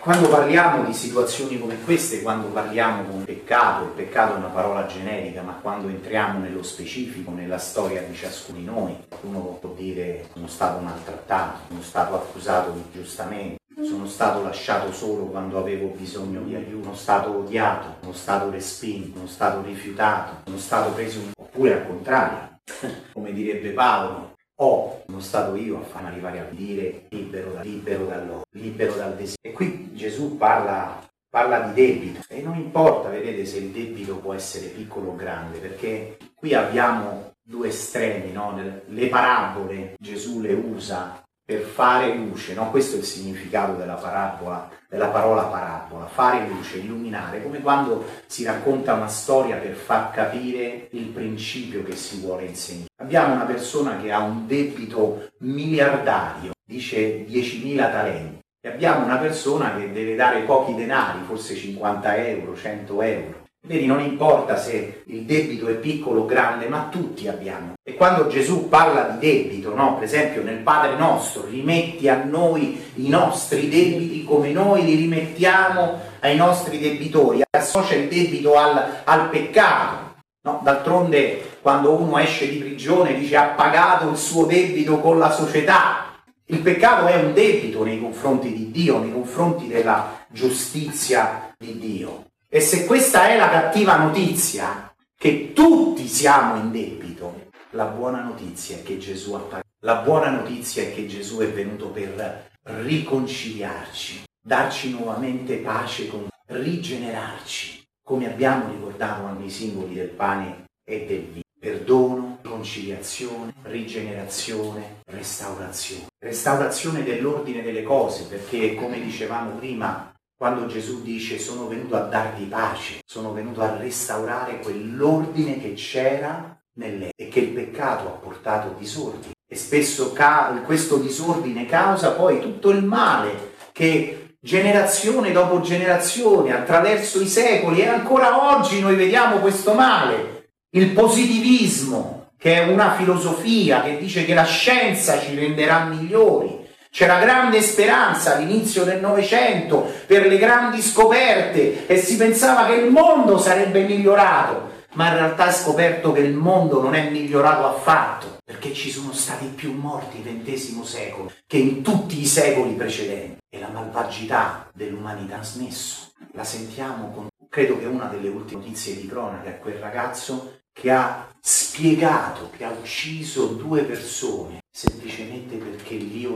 quando 0.05 0.29
parliamo 0.29 0.83
di 0.85 0.93
situazioni 0.93 1.59
come 1.59 1.81
queste, 1.81 2.21
quando 2.21 2.49
parliamo 2.49 3.05
di 3.05 3.09
un 3.09 3.23
peccato, 3.23 3.85
il 3.85 3.89
peccato 3.89 4.35
è 4.35 4.37
una 4.37 4.49
parola 4.49 4.85
generica, 4.85 5.41
ma 5.41 5.53
quando 5.53 5.87
entriamo 5.87 6.37
nello 6.37 6.61
specifico, 6.61 7.31
nella 7.31 7.57
storia 7.57 8.03
di 8.03 8.13
ciascuno 8.13 8.59
di 8.59 8.65
noi, 8.65 8.95
uno 9.21 9.57
può 9.59 9.73
dire 9.75 10.27
sono 10.31 10.45
stato 10.45 10.79
maltrattato, 10.79 11.61
sono 11.69 11.81
stato 11.81 12.13
accusato 12.13 12.71
ingiustamente, 12.85 13.57
sono 13.81 14.05
stato 14.05 14.43
lasciato 14.43 14.93
solo 14.93 15.23
quando 15.23 15.57
avevo 15.57 15.87
bisogno 15.87 16.41
di 16.41 16.53
aiuto, 16.53 16.83
sono 16.83 16.95
stato 16.95 17.37
odiato, 17.39 17.95
sono 18.01 18.13
stato 18.13 18.51
respinto, 18.51 19.15
sono 19.15 19.27
stato 19.27 19.63
rifiutato, 19.63 20.41
sono 20.45 20.59
stato 20.59 20.91
preso 20.91 21.17
in... 21.17 21.31
oppure 21.35 21.73
al 21.73 21.87
contrario, 21.87 22.59
come 23.11 23.33
direbbe 23.33 23.71
Paolo, 23.71 24.34
o 24.57 25.03
sono 25.05 25.19
stato 25.19 25.55
io 25.55 25.79
a 25.79 25.83
farmi 25.83 26.07
arrivare 26.07 26.39
a 26.39 26.45
dire 26.49 27.05
libero, 27.09 27.53
da, 27.53 27.61
libero 27.61 28.05
dall'odio, 28.05 28.45
libero 28.51 28.95
dal 28.95 29.15
desiderio. 29.15 29.35
E 29.41 29.51
qui 29.51 29.93
Gesù 29.93 30.37
parla, 30.37 31.07
parla 31.29 31.59
di 31.61 31.73
debito 31.73 32.21
e 32.27 32.41
non 32.41 32.55
importa, 32.55 33.09
vedete, 33.09 33.45
se 33.45 33.57
il 33.57 33.69
debito 33.69 34.17
può 34.17 34.33
essere 34.33 34.67
piccolo 34.67 35.09
o 35.09 35.15
grande, 35.15 35.59
perché 35.59 36.17
qui 36.33 36.53
abbiamo 36.53 37.33
due 37.41 37.67
estremi, 37.67 38.31
no? 38.31 38.59
le 38.87 39.07
parabole 39.07 39.95
Gesù 39.99 40.41
le 40.41 40.53
usa 40.53 41.24
per 41.45 41.61
fare 41.61 42.11
luce, 42.15 42.55
no? 42.55 42.71
questo 42.71 42.95
è 42.95 42.99
il 42.99 43.05
significato 43.05 43.75
della 43.75 43.93
parabola, 43.93 44.67
della 44.89 45.09
parola 45.09 45.43
parabola, 45.43 46.07
fare 46.07 46.47
luce, 46.47 46.79
illuminare, 46.79 47.43
come 47.43 47.61
quando 47.61 48.03
si 48.25 48.43
racconta 48.43 48.93
una 48.93 49.07
storia 49.07 49.57
per 49.57 49.75
far 49.75 50.09
capire 50.09 50.87
il 50.91 51.05
principio 51.09 51.83
che 51.83 51.95
si 51.95 52.19
vuole 52.19 52.45
insegnare. 52.45 52.89
Abbiamo 52.99 53.35
una 53.35 53.43
persona 53.43 54.01
che 54.01 54.11
ha 54.11 54.21
un 54.21 54.47
debito 54.47 55.29
miliardario, 55.39 56.53
dice 56.65 57.23
10.000 57.27 57.75
talenti, 57.77 58.39
e 58.59 58.69
abbiamo 58.69 59.05
una 59.05 59.17
persona 59.17 59.75
che 59.77 59.91
deve 59.91 60.15
dare 60.15 60.41
pochi 60.41 60.73
denari, 60.73 61.19
forse 61.27 61.53
50 61.53 62.15
euro, 62.25 62.55
100 62.55 63.01
euro. 63.03 63.44
Vedi, 63.67 63.87
non 63.87 63.99
importa 63.99 64.57
se 64.57 65.01
il 65.07 65.23
debito 65.23 65.67
è 65.67 65.73
piccolo 65.73 66.21
o 66.21 66.25
grande, 66.25 66.67
ma 66.67 66.87
tutti 66.91 67.27
abbiamo. 67.27 67.73
E 67.83 67.95
quando 67.95 68.27
Gesù 68.27 68.69
parla 68.69 69.17
di 69.17 69.27
debito, 69.27 69.73
no? 69.73 69.95
per 69.95 70.03
esempio 70.03 70.43
nel 70.43 70.57
Padre 70.57 70.95
nostro, 70.97 71.47
rimetti 71.49 72.07
a 72.07 72.23
noi 72.23 72.79
i 72.95 73.09
nostri 73.09 73.67
debiti 73.67 74.23
come 74.23 74.51
noi 74.51 74.85
li 74.85 74.93
rimettiamo 74.93 75.99
ai 76.19 76.35
nostri 76.35 76.77
debitori, 76.77 77.41
associa 77.49 77.95
il 77.95 78.07
debito 78.07 78.55
al, 78.55 79.01
al 79.03 79.29
peccato. 79.29 80.13
No? 80.43 80.59
D'altronde 80.61 81.57
quando 81.63 81.99
uno 81.99 82.19
esce 82.19 82.47
di 82.47 82.57
prigione 82.57 83.15
dice 83.15 83.35
ha 83.35 83.45
pagato 83.55 84.07
il 84.09 84.17
suo 84.17 84.45
debito 84.45 84.99
con 84.99 85.17
la 85.17 85.31
società. 85.31 86.13
Il 86.45 86.59
peccato 86.59 87.07
è 87.07 87.15
un 87.15 87.33
debito 87.33 87.83
nei 87.83 87.99
confronti 87.99 88.53
di 88.53 88.69
Dio, 88.69 88.99
nei 88.99 89.11
confronti 89.11 89.67
della 89.67 90.23
giustizia 90.29 91.51
di 91.57 91.79
Dio. 91.79 92.24
E 92.55 92.61
se 92.61 92.85
questa 92.85 93.27
è 93.27 93.35
la 93.35 93.49
cattiva 93.49 93.97
notizia, 93.97 94.89
che 95.13 95.51
tutti 95.51 96.07
siamo 96.07 96.55
in 96.55 96.71
debito, 96.71 97.49
la 97.71 97.83
buona 97.83 98.21
notizia 98.21 98.77
è 98.77 98.81
che 98.81 98.97
Gesù 98.97 99.33
ha 99.33 99.39
pagato. 99.39 99.67
La 99.81 99.95
buona 99.95 100.29
notizia 100.29 100.83
è 100.83 100.93
che 100.95 101.05
Gesù 101.05 101.39
è 101.39 101.49
venuto 101.49 101.89
per 101.89 102.47
riconciliarci, 102.63 104.23
darci 104.41 104.91
nuovamente 104.91 105.57
pace, 105.57 106.07
con, 106.07 106.29
rigenerarci, 106.45 107.83
come 108.01 108.31
abbiamo 108.31 108.69
ricordato 108.71 109.25
anche 109.25 109.47
i 109.47 109.49
simboli 109.49 109.93
del 109.93 110.11
pane 110.11 110.63
e 110.89 111.05
del 111.05 111.23
vino. 111.23 111.43
Perdono, 111.59 112.39
riconciliazione, 112.41 113.53
rigenerazione, 113.63 115.01
restaurazione. 115.07 116.05
Restaurazione 116.19 117.03
dell'ordine 117.03 117.61
delle 117.61 117.83
cose, 117.83 118.23
perché 118.23 118.75
come 118.75 119.01
dicevamo 119.01 119.57
prima, 119.57 120.14
quando 120.37 120.65
Gesù 120.67 121.01
dice 121.01 121.39
sono 121.39 121.67
venuto 121.67 121.95
a 121.95 122.01
darvi 122.01 122.45
pace, 122.45 122.99
sono 123.05 123.31
venuto 123.31 123.61
a 123.61 123.77
restaurare 123.77 124.59
quell'ordine 124.59 125.59
che 125.59 125.73
c'era 125.73 126.59
nelle 126.73 127.11
e 127.15 127.29
che 127.29 127.39
il 127.39 127.49
peccato 127.49 128.07
ha 128.07 128.11
portato 128.11 128.75
disordine. 128.77 129.33
E 129.47 129.55
spesso 129.55 130.11
ca- 130.11 130.61
questo 130.65 130.97
disordine 130.97 131.65
causa 131.65 132.11
poi 132.11 132.41
tutto 132.41 132.71
il 132.71 132.83
male 132.83 133.53
che 133.71 134.35
generazione 134.41 135.31
dopo 135.31 135.61
generazione, 135.61 136.53
attraverso 136.53 137.21
i 137.21 137.27
secoli 137.27 137.81
e 137.81 137.87
ancora 137.87 138.55
oggi 138.55 138.81
noi 138.81 138.95
vediamo 138.95 139.37
questo 139.37 139.73
male. 139.73 140.49
Il 140.71 140.89
positivismo, 140.91 142.31
che 142.37 142.61
è 142.61 142.67
una 142.67 142.93
filosofia 142.95 143.81
che 143.81 143.97
dice 143.97 144.25
che 144.25 144.33
la 144.33 144.43
scienza 144.43 145.19
ci 145.19 145.33
renderà 145.33 145.85
migliori, 145.85 146.64
c'era 146.95 147.19
grande 147.19 147.61
speranza 147.61 148.37
all'inizio 148.37 148.85
del 148.85 149.01
Novecento 149.01 149.91
per 150.07 150.27
le 150.27 150.37
grandi 150.37 150.81
scoperte 150.81 151.87
e 151.87 151.97
si 151.97 152.15
pensava 152.15 152.67
che 152.67 152.75
il 152.75 152.89
mondo 152.89 153.37
sarebbe 153.37 153.83
migliorato, 153.83 154.83
ma 154.93 155.09
in 155.09 155.15
realtà 155.15 155.49
è 155.49 155.51
scoperto 155.51 156.13
che 156.13 156.21
il 156.21 156.33
mondo 156.33 156.81
non 156.81 156.95
è 156.95 157.09
migliorato 157.09 157.65
affatto, 157.65 158.37
perché 158.45 158.71
ci 158.71 158.89
sono 158.89 159.11
stati 159.11 159.47
più 159.47 159.73
morti 159.73 160.21
nel 160.23 160.41
XX 160.41 160.83
secolo 160.83 161.33
che 161.45 161.57
in 161.57 161.81
tutti 161.81 162.21
i 162.21 162.25
secoli 162.25 162.71
precedenti 162.75 163.39
e 163.49 163.59
la 163.59 163.67
malvagità 163.67 164.69
dell'umanità 164.73 165.39
ha 165.39 165.43
smesso. 165.43 166.13
La 166.31 166.45
sentiamo 166.45 167.11
con... 167.11 167.27
Credo 167.49 167.77
che 167.77 167.87
una 167.87 168.05
delle 168.05 168.29
ultime 168.29 168.61
notizie 168.61 168.95
di 168.95 169.05
cronaca 169.05 169.49
è 169.49 169.59
quel 169.59 169.75
ragazzo 169.75 170.61
che 170.71 170.91
ha 170.91 171.27
spiegato 171.41 172.51
che 172.55 172.63
ha 172.63 172.69
ucciso 172.69 173.47
due 173.47 173.83
persone 173.83 174.63
semplicemente 174.75 175.44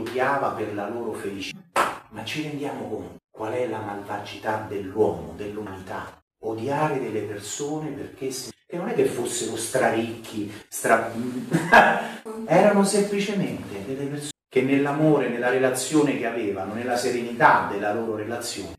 odiava 0.00 0.48
per 0.50 0.74
la 0.74 0.88
loro 0.88 1.12
felicità. 1.12 1.58
Ma 2.10 2.24
ci 2.24 2.42
rendiamo 2.42 2.88
conto 2.88 3.16
qual 3.30 3.52
è 3.52 3.66
la 3.68 3.78
malvagità 3.78 4.66
dell'uomo, 4.68 5.34
dell'umanità? 5.36 6.18
Odiare 6.42 7.00
delle 7.00 7.20
persone 7.20 7.90
perché 7.90 8.30
se... 8.30 8.50
che 8.66 8.76
non 8.76 8.88
è 8.88 8.94
che 8.94 9.04
fossero 9.04 9.56
straricchi, 9.56 10.52
stra... 10.68 11.12
erano 12.46 12.84
semplicemente 12.84 13.84
delle 13.86 14.06
persone 14.06 14.28
che 14.48 14.62
nell'amore, 14.62 15.28
nella 15.28 15.50
relazione 15.50 16.18
che 16.18 16.26
avevano, 16.26 16.74
nella 16.74 16.96
serenità 16.96 17.68
della 17.70 17.94
loro 17.94 18.16
relazione, 18.16 18.74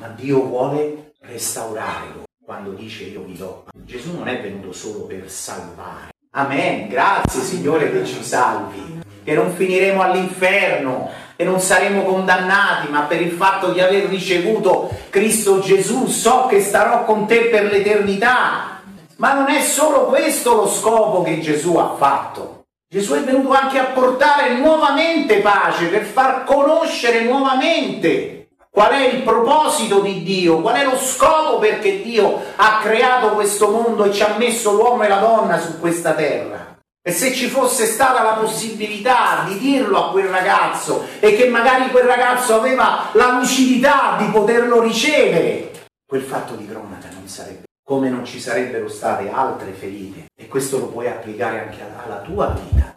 ma 0.00 0.08
Dio 0.08 0.42
vuole 0.42 1.12
restaurare 1.20 2.06
loro 2.08 2.24
quando 2.42 2.72
dice 2.72 3.04
io 3.04 3.22
vi 3.24 3.36
do. 3.36 3.66
Gesù 3.84 4.16
non 4.16 4.28
è 4.28 4.40
venuto 4.40 4.72
solo 4.72 5.04
per 5.04 5.28
salvare. 5.30 6.10
Amen, 6.30 6.88
grazie 6.88 7.42
Signore 7.42 7.90
che 7.90 8.06
ci 8.06 8.22
salvi, 8.22 8.95
che 9.26 9.34
non 9.34 9.52
finiremo 9.52 10.00
all'inferno, 10.00 11.10
che 11.36 11.44
non 11.44 11.60
saremo 11.60 12.04
condannati, 12.04 12.88
ma 12.88 13.00
per 13.02 13.20
il 13.20 13.32
fatto 13.32 13.72
di 13.72 13.80
aver 13.80 14.04
ricevuto 14.04 14.88
Cristo 15.10 15.58
Gesù 15.58 16.06
so 16.06 16.46
che 16.46 16.62
starò 16.62 17.04
con 17.04 17.26
te 17.26 17.48
per 17.48 17.64
l'eternità. 17.64 18.80
Ma 19.16 19.32
non 19.34 19.50
è 19.50 19.60
solo 19.60 20.04
questo 20.04 20.54
lo 20.54 20.68
scopo 20.68 21.22
che 21.22 21.40
Gesù 21.40 21.76
ha 21.76 21.96
fatto. 21.98 22.64
Gesù 22.88 23.14
è 23.14 23.20
venuto 23.20 23.52
anche 23.52 23.78
a 23.78 23.86
portare 23.86 24.54
nuovamente 24.54 25.40
pace, 25.40 25.86
per 25.86 26.04
far 26.04 26.44
conoscere 26.44 27.22
nuovamente 27.22 28.36
Qual 28.76 28.92
è 28.92 29.06
il 29.06 29.22
proposito 29.22 30.00
di 30.00 30.22
Dio? 30.22 30.60
Qual 30.60 30.76
è 30.76 30.84
lo 30.84 30.98
scopo 30.98 31.56
perché 31.58 32.02
Dio 32.02 32.42
ha 32.56 32.78
creato 32.82 33.30
questo 33.30 33.70
mondo 33.70 34.04
e 34.04 34.12
ci 34.12 34.22
ha 34.22 34.34
messo 34.36 34.72
l'uomo 34.72 35.02
e 35.02 35.08
la 35.08 35.16
donna 35.16 35.58
su 35.58 35.80
questa 35.80 36.12
terra? 36.12 36.75
E 37.06 37.12
se 37.12 37.32
ci 37.32 37.46
fosse 37.46 37.86
stata 37.86 38.24
la 38.24 38.32
possibilità 38.32 39.44
di 39.46 39.58
dirlo 39.58 40.06
a 40.06 40.10
quel 40.10 40.26
ragazzo 40.26 41.06
e 41.20 41.36
che 41.36 41.46
magari 41.46 41.88
quel 41.92 42.04
ragazzo 42.04 42.56
aveva 42.56 43.10
la 43.12 43.38
lucidità 43.38 44.16
di 44.18 44.24
poterlo 44.24 44.82
ricevere, 44.82 45.70
quel 46.04 46.22
fatto 46.22 46.56
di 46.56 46.66
cronaca 46.66 47.08
non 47.12 47.28
sarebbe, 47.28 47.62
come 47.84 48.08
non 48.08 48.24
ci 48.24 48.40
sarebbero 48.40 48.88
state 48.88 49.30
altre 49.30 49.70
ferite. 49.70 50.24
E 50.36 50.48
questo 50.48 50.80
lo 50.80 50.88
puoi 50.88 51.06
applicare 51.06 51.60
anche 51.60 51.80
alla 52.04 52.22
tua 52.22 52.48
vita. 52.48 52.92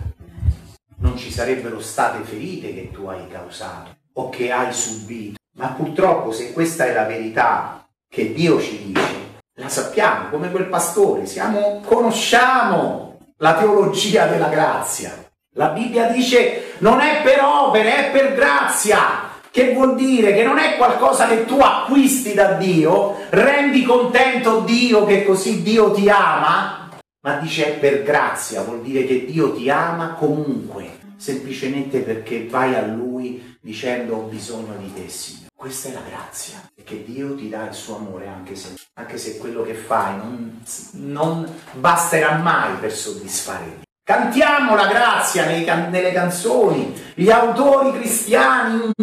Non 1.01 1.16
ci 1.16 1.32
sarebbero 1.32 1.80
state 1.80 2.24
ferite 2.24 2.74
che 2.74 2.89
tu 2.92 3.06
hai 3.06 3.28
causato 3.28 3.96
o 4.13 4.30
che 4.30 4.51
hai 4.51 4.74
subito 4.74 5.38
ma 5.60 5.68
purtroppo 5.68 6.32
se 6.32 6.54
questa 6.54 6.86
è 6.86 6.94
la 6.94 7.04
verità 7.04 7.86
che 8.10 8.34
Dio 8.34 8.60
ci 8.62 8.92
dice, 8.92 9.42
la 9.60 9.68
sappiamo 9.68 10.30
come 10.30 10.50
quel 10.50 10.68
pastore, 10.68 11.25
siamo, 11.25 11.82
conosciamo 11.86 13.09
la 13.39 13.55
teologia 13.55 14.27
della 14.27 14.50
grazia. 14.50 15.12
La 15.55 15.69
Bibbia 15.69 16.08
dice 16.08 16.75
non 16.79 17.00
è 17.00 17.22
per 17.24 17.41
opere, 17.41 18.08
è 18.08 18.12
per 18.12 18.34
grazia. 18.34 19.27
Che 19.51 19.74
vuol 19.74 19.96
dire 19.96 20.34
che 20.34 20.43
non 20.43 20.60
è 20.60 20.77
qualcosa 20.77 21.27
che 21.27 21.46
tu 21.46 21.60
acquisti 21.60 22.34
da 22.36 22.53
Dio, 22.53 23.15
rendi 23.29 23.84
contento 23.84 24.60
Dio 24.60 25.05
che 25.05 25.25
così 25.25 25.63
Dio 25.63 25.91
ti 25.91 26.08
ama, 26.08 26.89
ma 27.22 27.36
dice 27.38 27.65
è 27.65 27.79
per 27.79 28.03
grazia, 28.03 28.62
vuol 28.62 28.81
dire 28.81 29.05
che 29.05 29.25
Dio 29.25 29.53
ti 29.53 29.67
ama 29.69 30.13
comunque, 30.13 31.00
semplicemente 31.17 32.00
perché 32.00 32.46
vai 32.48 32.75
a 32.75 32.86
Lui 32.86 33.58
dicendo 33.60 34.17
ho 34.17 34.22
bisogno 34.22 34.75
di 34.77 34.93
te, 34.93 35.10
Signore. 35.10 35.49
Questa 35.60 35.89
è 35.89 35.92
la 35.92 36.04
grazia, 36.08 36.72
che 36.86 37.04
Dio 37.04 37.36
ti 37.36 37.50
dà 37.50 37.68
il 37.68 37.74
suo 37.74 37.98
amore 37.98 38.28
anche 38.28 38.56
se, 38.56 38.75
anche 38.94 39.18
se 39.18 39.38
quello 39.38 39.62
che 39.63 39.74
fai 39.74 40.16
non, 40.16 40.63
non 40.92 41.54
basterà 41.74 42.38
mai 42.38 42.78
per 42.78 42.94
soddisfare 42.94 43.66
Dio. 43.66 43.82
Cantiamo 44.01 44.74
la 44.75 44.88
grazia 44.88 45.44
can- 45.66 45.89
nelle 45.89 46.13
canzoni, 46.13 46.98
gli 47.13 47.30
autori 47.30 47.92
cristiani 47.92 48.94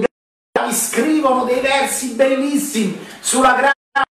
scrivono 0.73 1.45
dei 1.45 1.61
versi 1.61 2.15
bellissimi 2.15 3.07
sulla 3.21 3.53
grazia. 3.53 4.07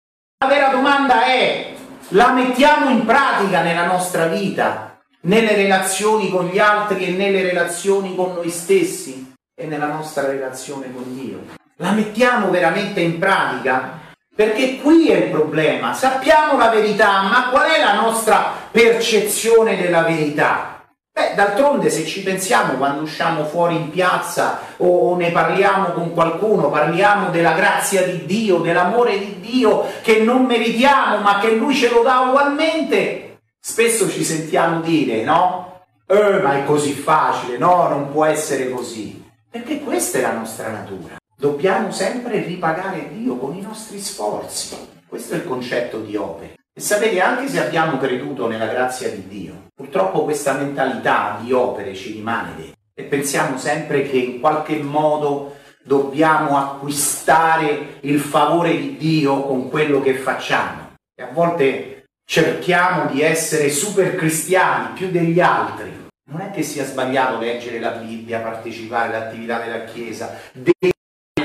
La 0.45 0.47
vera 0.47 0.69
domanda 0.69 1.25
è, 1.25 1.75
la 2.09 2.33
mettiamo 2.33 2.91
in 2.91 3.07
pratica 3.07 3.63
nella 3.63 3.87
nostra 3.87 4.27
vita, 4.27 5.01
nelle 5.23 5.55
relazioni 5.57 6.29
con 6.29 6.49
gli 6.49 6.59
altri 6.59 7.07
e 7.07 7.11
nelle 7.13 7.41
relazioni 7.41 8.15
con 8.15 8.35
noi 8.35 8.51
stessi 8.51 9.33
e 9.59 9.65
nella 9.65 9.87
nostra 9.87 10.27
relazione 10.27 10.93
con 10.93 11.05
Dio? 11.19 11.63
La 11.79 11.91
mettiamo 11.91 12.51
veramente 12.51 13.01
in 13.01 13.19
pratica? 13.19 13.99
Perché 14.33 14.79
qui 14.81 15.09
è 15.09 15.25
il 15.25 15.31
problema, 15.31 15.93
sappiamo 15.93 16.57
la 16.57 16.69
verità, 16.69 17.23
ma 17.23 17.49
qual 17.51 17.69
è 17.69 17.81
la 17.81 17.95
nostra 17.95 18.53
percezione 18.71 19.77
della 19.77 20.03
verità? 20.03 20.85
Beh, 21.13 21.35
d'altronde 21.35 21.91
se 21.91 22.05
ci 22.05 22.23
pensiamo 22.23 22.75
quando 22.75 23.03
usciamo 23.03 23.45
fuori 23.45 23.75
in 23.75 23.91
piazza 23.91 24.61
o 24.77 25.17
ne 25.17 25.33
parliamo 25.33 25.89
con 25.89 26.13
qualcuno, 26.13 26.71
parliamo 26.71 27.31
della 27.31 27.55
grazia 27.55 28.03
di 28.03 28.25
Dio, 28.25 28.59
dell'amore 28.59 29.19
di 29.19 29.41
Dio 29.41 29.85
che 30.03 30.21
non 30.21 30.45
meritiamo 30.45 31.19
ma 31.19 31.41
che 31.41 31.57
Lui 31.57 31.75
ce 31.75 31.91
lo 31.91 32.03
dà 32.03 32.21
ugualmente, 32.21 33.39
spesso 33.61 34.09
ci 34.09 34.23
sentiamo 34.23 34.81
dire, 34.81 35.25
no? 35.25 35.83
Eh, 36.07 36.39
ma 36.41 36.57
è 36.57 36.65
così 36.65 36.93
facile, 36.93 37.59
no, 37.59 37.89
non 37.89 38.13
può 38.13 38.25
essere 38.25 38.71
così. 38.71 39.25
Perché 39.51 39.81
questa 39.81 40.19
è 40.19 40.21
la 40.23 40.33
nostra 40.33 40.69
natura. 40.69 41.17
Dobbiamo 41.37 41.91
sempre 41.91 42.43
ripagare 42.45 43.09
Dio 43.13 43.37
con 43.37 43.57
i 43.57 43.61
nostri 43.61 43.99
sforzi. 43.99 44.77
Questo 45.07 45.35
è 45.35 45.39
il 45.39 45.45
concetto 45.45 46.01
di 46.01 46.17
opere. 46.17 46.55
E 46.73 46.81
sapete, 46.81 47.21
anche 47.21 47.49
se 47.49 47.65
abbiamo 47.65 47.99
creduto 47.99 48.47
nella 48.47 48.67
grazia 48.67 49.11
di 49.11 49.27
Dio, 49.27 49.67
purtroppo 49.75 50.23
questa 50.23 50.53
mentalità 50.55 51.39
di 51.43 51.53
opere 51.53 51.95
ci 51.95 52.13
rimane 52.13 52.55
dentro 52.57 52.75
e 52.95 53.03
pensiamo 53.03 53.59
sempre 53.59 54.03
che 54.03 54.17
in 54.17 54.41
qualche 54.41 54.77
modo 54.77 55.57
dobbiamo 55.83 56.57
acquistare 56.57 57.99
il 58.01 58.21
favore 58.21 58.77
di 58.77 58.97
Dio 58.97 59.43
con 59.43 59.69
quello 59.69 60.01
che 60.01 60.15
facciamo. 60.15 60.95
E 61.15 61.23
a 61.23 61.31
volte 61.33 62.05
cerchiamo 62.25 63.11
di 63.11 63.23
essere 63.23 63.71
super 63.71 64.15
cristiani 64.15 64.95
più 64.95 65.11
degli 65.11 65.41
altri. 65.41 66.03
Non 66.31 66.41
è 66.41 66.51
che 66.51 66.63
sia 66.63 66.85
sbagliato 66.85 67.39
leggere 67.39 67.81
la 67.81 67.91
Bibbia, 67.91 68.41
partecipare 68.41 69.15
all'attività 69.15 69.59
della 69.59 69.85
Chiesa, 69.85 70.39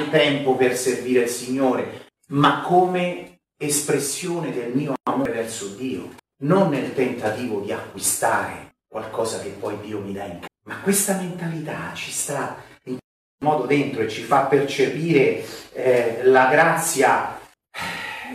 tempo 0.10 0.56
per 0.56 0.76
servire 0.76 1.24
il 1.24 1.30
Signore, 1.30 2.08
ma 2.30 2.62
come 2.62 3.40
espressione 3.58 4.52
del 4.52 4.72
mio 4.74 4.94
amore 5.04 5.32
verso 5.32 5.68
Dio, 5.76 6.16
non 6.44 6.70
nel 6.70 6.94
tentativo 6.94 7.60
di 7.60 7.72
acquistare 7.72 8.76
qualcosa 8.88 9.40
che 9.40 9.50
poi 9.50 9.78
Dio 9.82 10.00
mi 10.00 10.14
dà 10.14 10.26
in 10.26 10.40
casa. 10.40 10.48
Ma 10.66 10.80
questa 10.82 11.16
mentalità 11.16 11.92
ci 11.94 12.12
sta 12.12 12.58
in 12.84 12.98
modo 13.44 13.66
dentro 13.66 14.02
e 14.02 14.10
ci 14.10 14.22
fa 14.22 14.46
percepire 14.46 15.44
eh, 15.74 16.20
la 16.24 16.48
grazia 16.48 17.40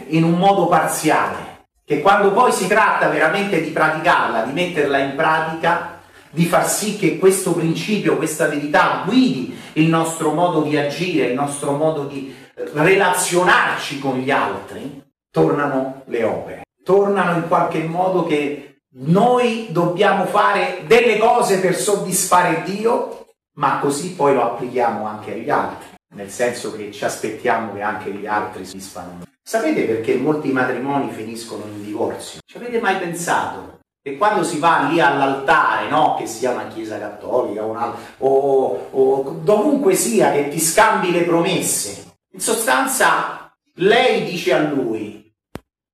in 0.09 0.25
un 0.25 0.39
modo 0.39 0.67
parziale, 0.67 1.67
che 1.85 2.01
quando 2.01 2.33
poi 2.33 2.53
si 2.53 2.67
tratta 2.67 3.09
veramente 3.09 3.63
di 3.63 3.71
praticarla, 3.71 4.43
di 4.43 4.53
metterla 4.53 4.99
in 4.99 5.15
pratica, 5.15 5.94
di 6.35 6.47
far 6.47 6.69
sì 6.69 6.99
che 6.99 7.19
questo 7.19 7.53
principio, 7.53 8.17
questa 8.17 8.49
verità 8.49 9.05
guidi 9.07 9.57
il 9.75 9.87
nostro 9.89 10.33
modo 10.33 10.63
di 10.63 10.77
agire, 10.77 11.29
il 11.29 11.35
nostro 11.35 11.73
modo 11.73 12.07
di 12.07 12.35
relazionarci 12.55 14.01
con 14.01 14.19
gli 14.19 14.33
altri, 14.33 15.01
tornano 15.31 16.03
le 16.07 16.25
opere, 16.25 16.63
tornano 16.83 17.37
in 17.37 17.47
qualche 17.47 17.85
modo 17.85 18.25
che 18.25 18.81
noi 18.97 19.69
dobbiamo 19.71 20.27
fare 20.27 20.83
delle 20.87 21.19
cose 21.19 21.61
per 21.61 21.77
soddisfare 21.77 22.63
Dio, 22.65 23.27
ma 23.55 23.79
così 23.79 24.15
poi 24.15 24.35
lo 24.35 24.43
applichiamo 24.43 25.07
anche 25.07 25.35
agli 25.35 25.51
altri, 25.51 25.87
nel 26.15 26.31
senso 26.31 26.75
che 26.75 26.91
ci 26.91 27.05
aspettiamo 27.05 27.75
che 27.75 27.81
anche 27.81 28.11
gli 28.11 28.27
altri 28.27 28.65
soddisfano 28.65 29.13
noi. 29.19 29.27
Sapete 29.41 29.85
perché 29.85 30.15
molti 30.17 30.51
matrimoni 30.51 31.13
finiscono 31.13 31.65
in 31.67 31.85
divorzio? 31.85 32.41
Ci 32.45 32.57
avete 32.57 32.81
mai 32.81 32.97
pensato? 32.97 33.74
Che 34.05 34.19
quando 34.19 34.45
si 34.45 34.59
va 34.59 34.87
lì 34.91 35.01
all'altare, 35.01 35.89
no? 35.89 36.15
che 36.19 36.27
sia 36.27 36.51
una 36.51 36.67
chiesa 36.67 36.99
cattolica 36.99 37.65
una, 37.65 37.97
o, 38.19 38.89
o 38.91 39.41
dovunque 39.43 39.95
sia, 39.95 40.31
che 40.31 40.51
ti 40.51 40.61
scambi 40.61 41.11
le 41.11 41.23
promesse, 41.23 42.19
in 42.35 42.39
sostanza 42.39 43.51
lei 43.77 44.25
dice 44.25 44.53
a 44.53 44.59
lui, 44.59 45.33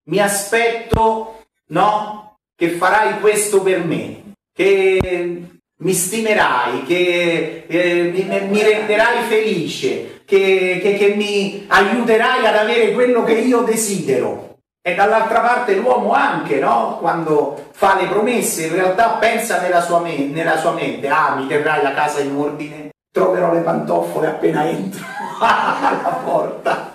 mi 0.08 0.18
aspetto, 0.18 1.44
no? 1.68 2.38
Che 2.56 2.70
farai 2.70 3.20
questo 3.20 3.62
per 3.62 3.84
me, 3.84 4.32
che 4.52 5.42
mi 5.76 5.92
stimerai, 5.92 6.82
che 6.82 7.64
eh, 7.68 8.02
mi, 8.12 8.48
mi, 8.48 8.60
renderai 8.60 9.22
felice, 9.28 10.22
che, 10.24 10.80
che, 10.82 10.96
che 10.96 11.14
mi 11.14 11.64
aiuterai 11.68 12.44
ad 12.44 12.56
avere 12.56 12.92
quello 12.92 13.22
che 13.22 13.34
io 13.34 13.60
desidero. 13.60 14.49
E 14.82 14.94
dall'altra 14.94 15.40
parte 15.40 15.74
l'uomo 15.74 16.12
anche, 16.12 16.58
no? 16.58 16.96
Quando 17.00 17.68
fa 17.72 17.96
le 18.00 18.06
promesse, 18.06 18.66
in 18.66 18.74
realtà 18.74 19.10
pensa 19.18 19.60
nella 19.60 19.82
sua, 19.82 20.00
me- 20.00 20.28
nella 20.28 20.56
sua 20.56 20.72
mente, 20.72 21.08
ah, 21.08 21.34
mi 21.36 21.46
terrai 21.46 21.82
la 21.82 21.92
casa 21.92 22.20
in 22.20 22.34
ordine, 22.34 22.90
troverò 23.12 23.52
le 23.52 23.60
pantofole 23.60 24.28
appena 24.28 24.66
entro 24.68 25.04
alla 25.40 26.20
porta 26.24 26.90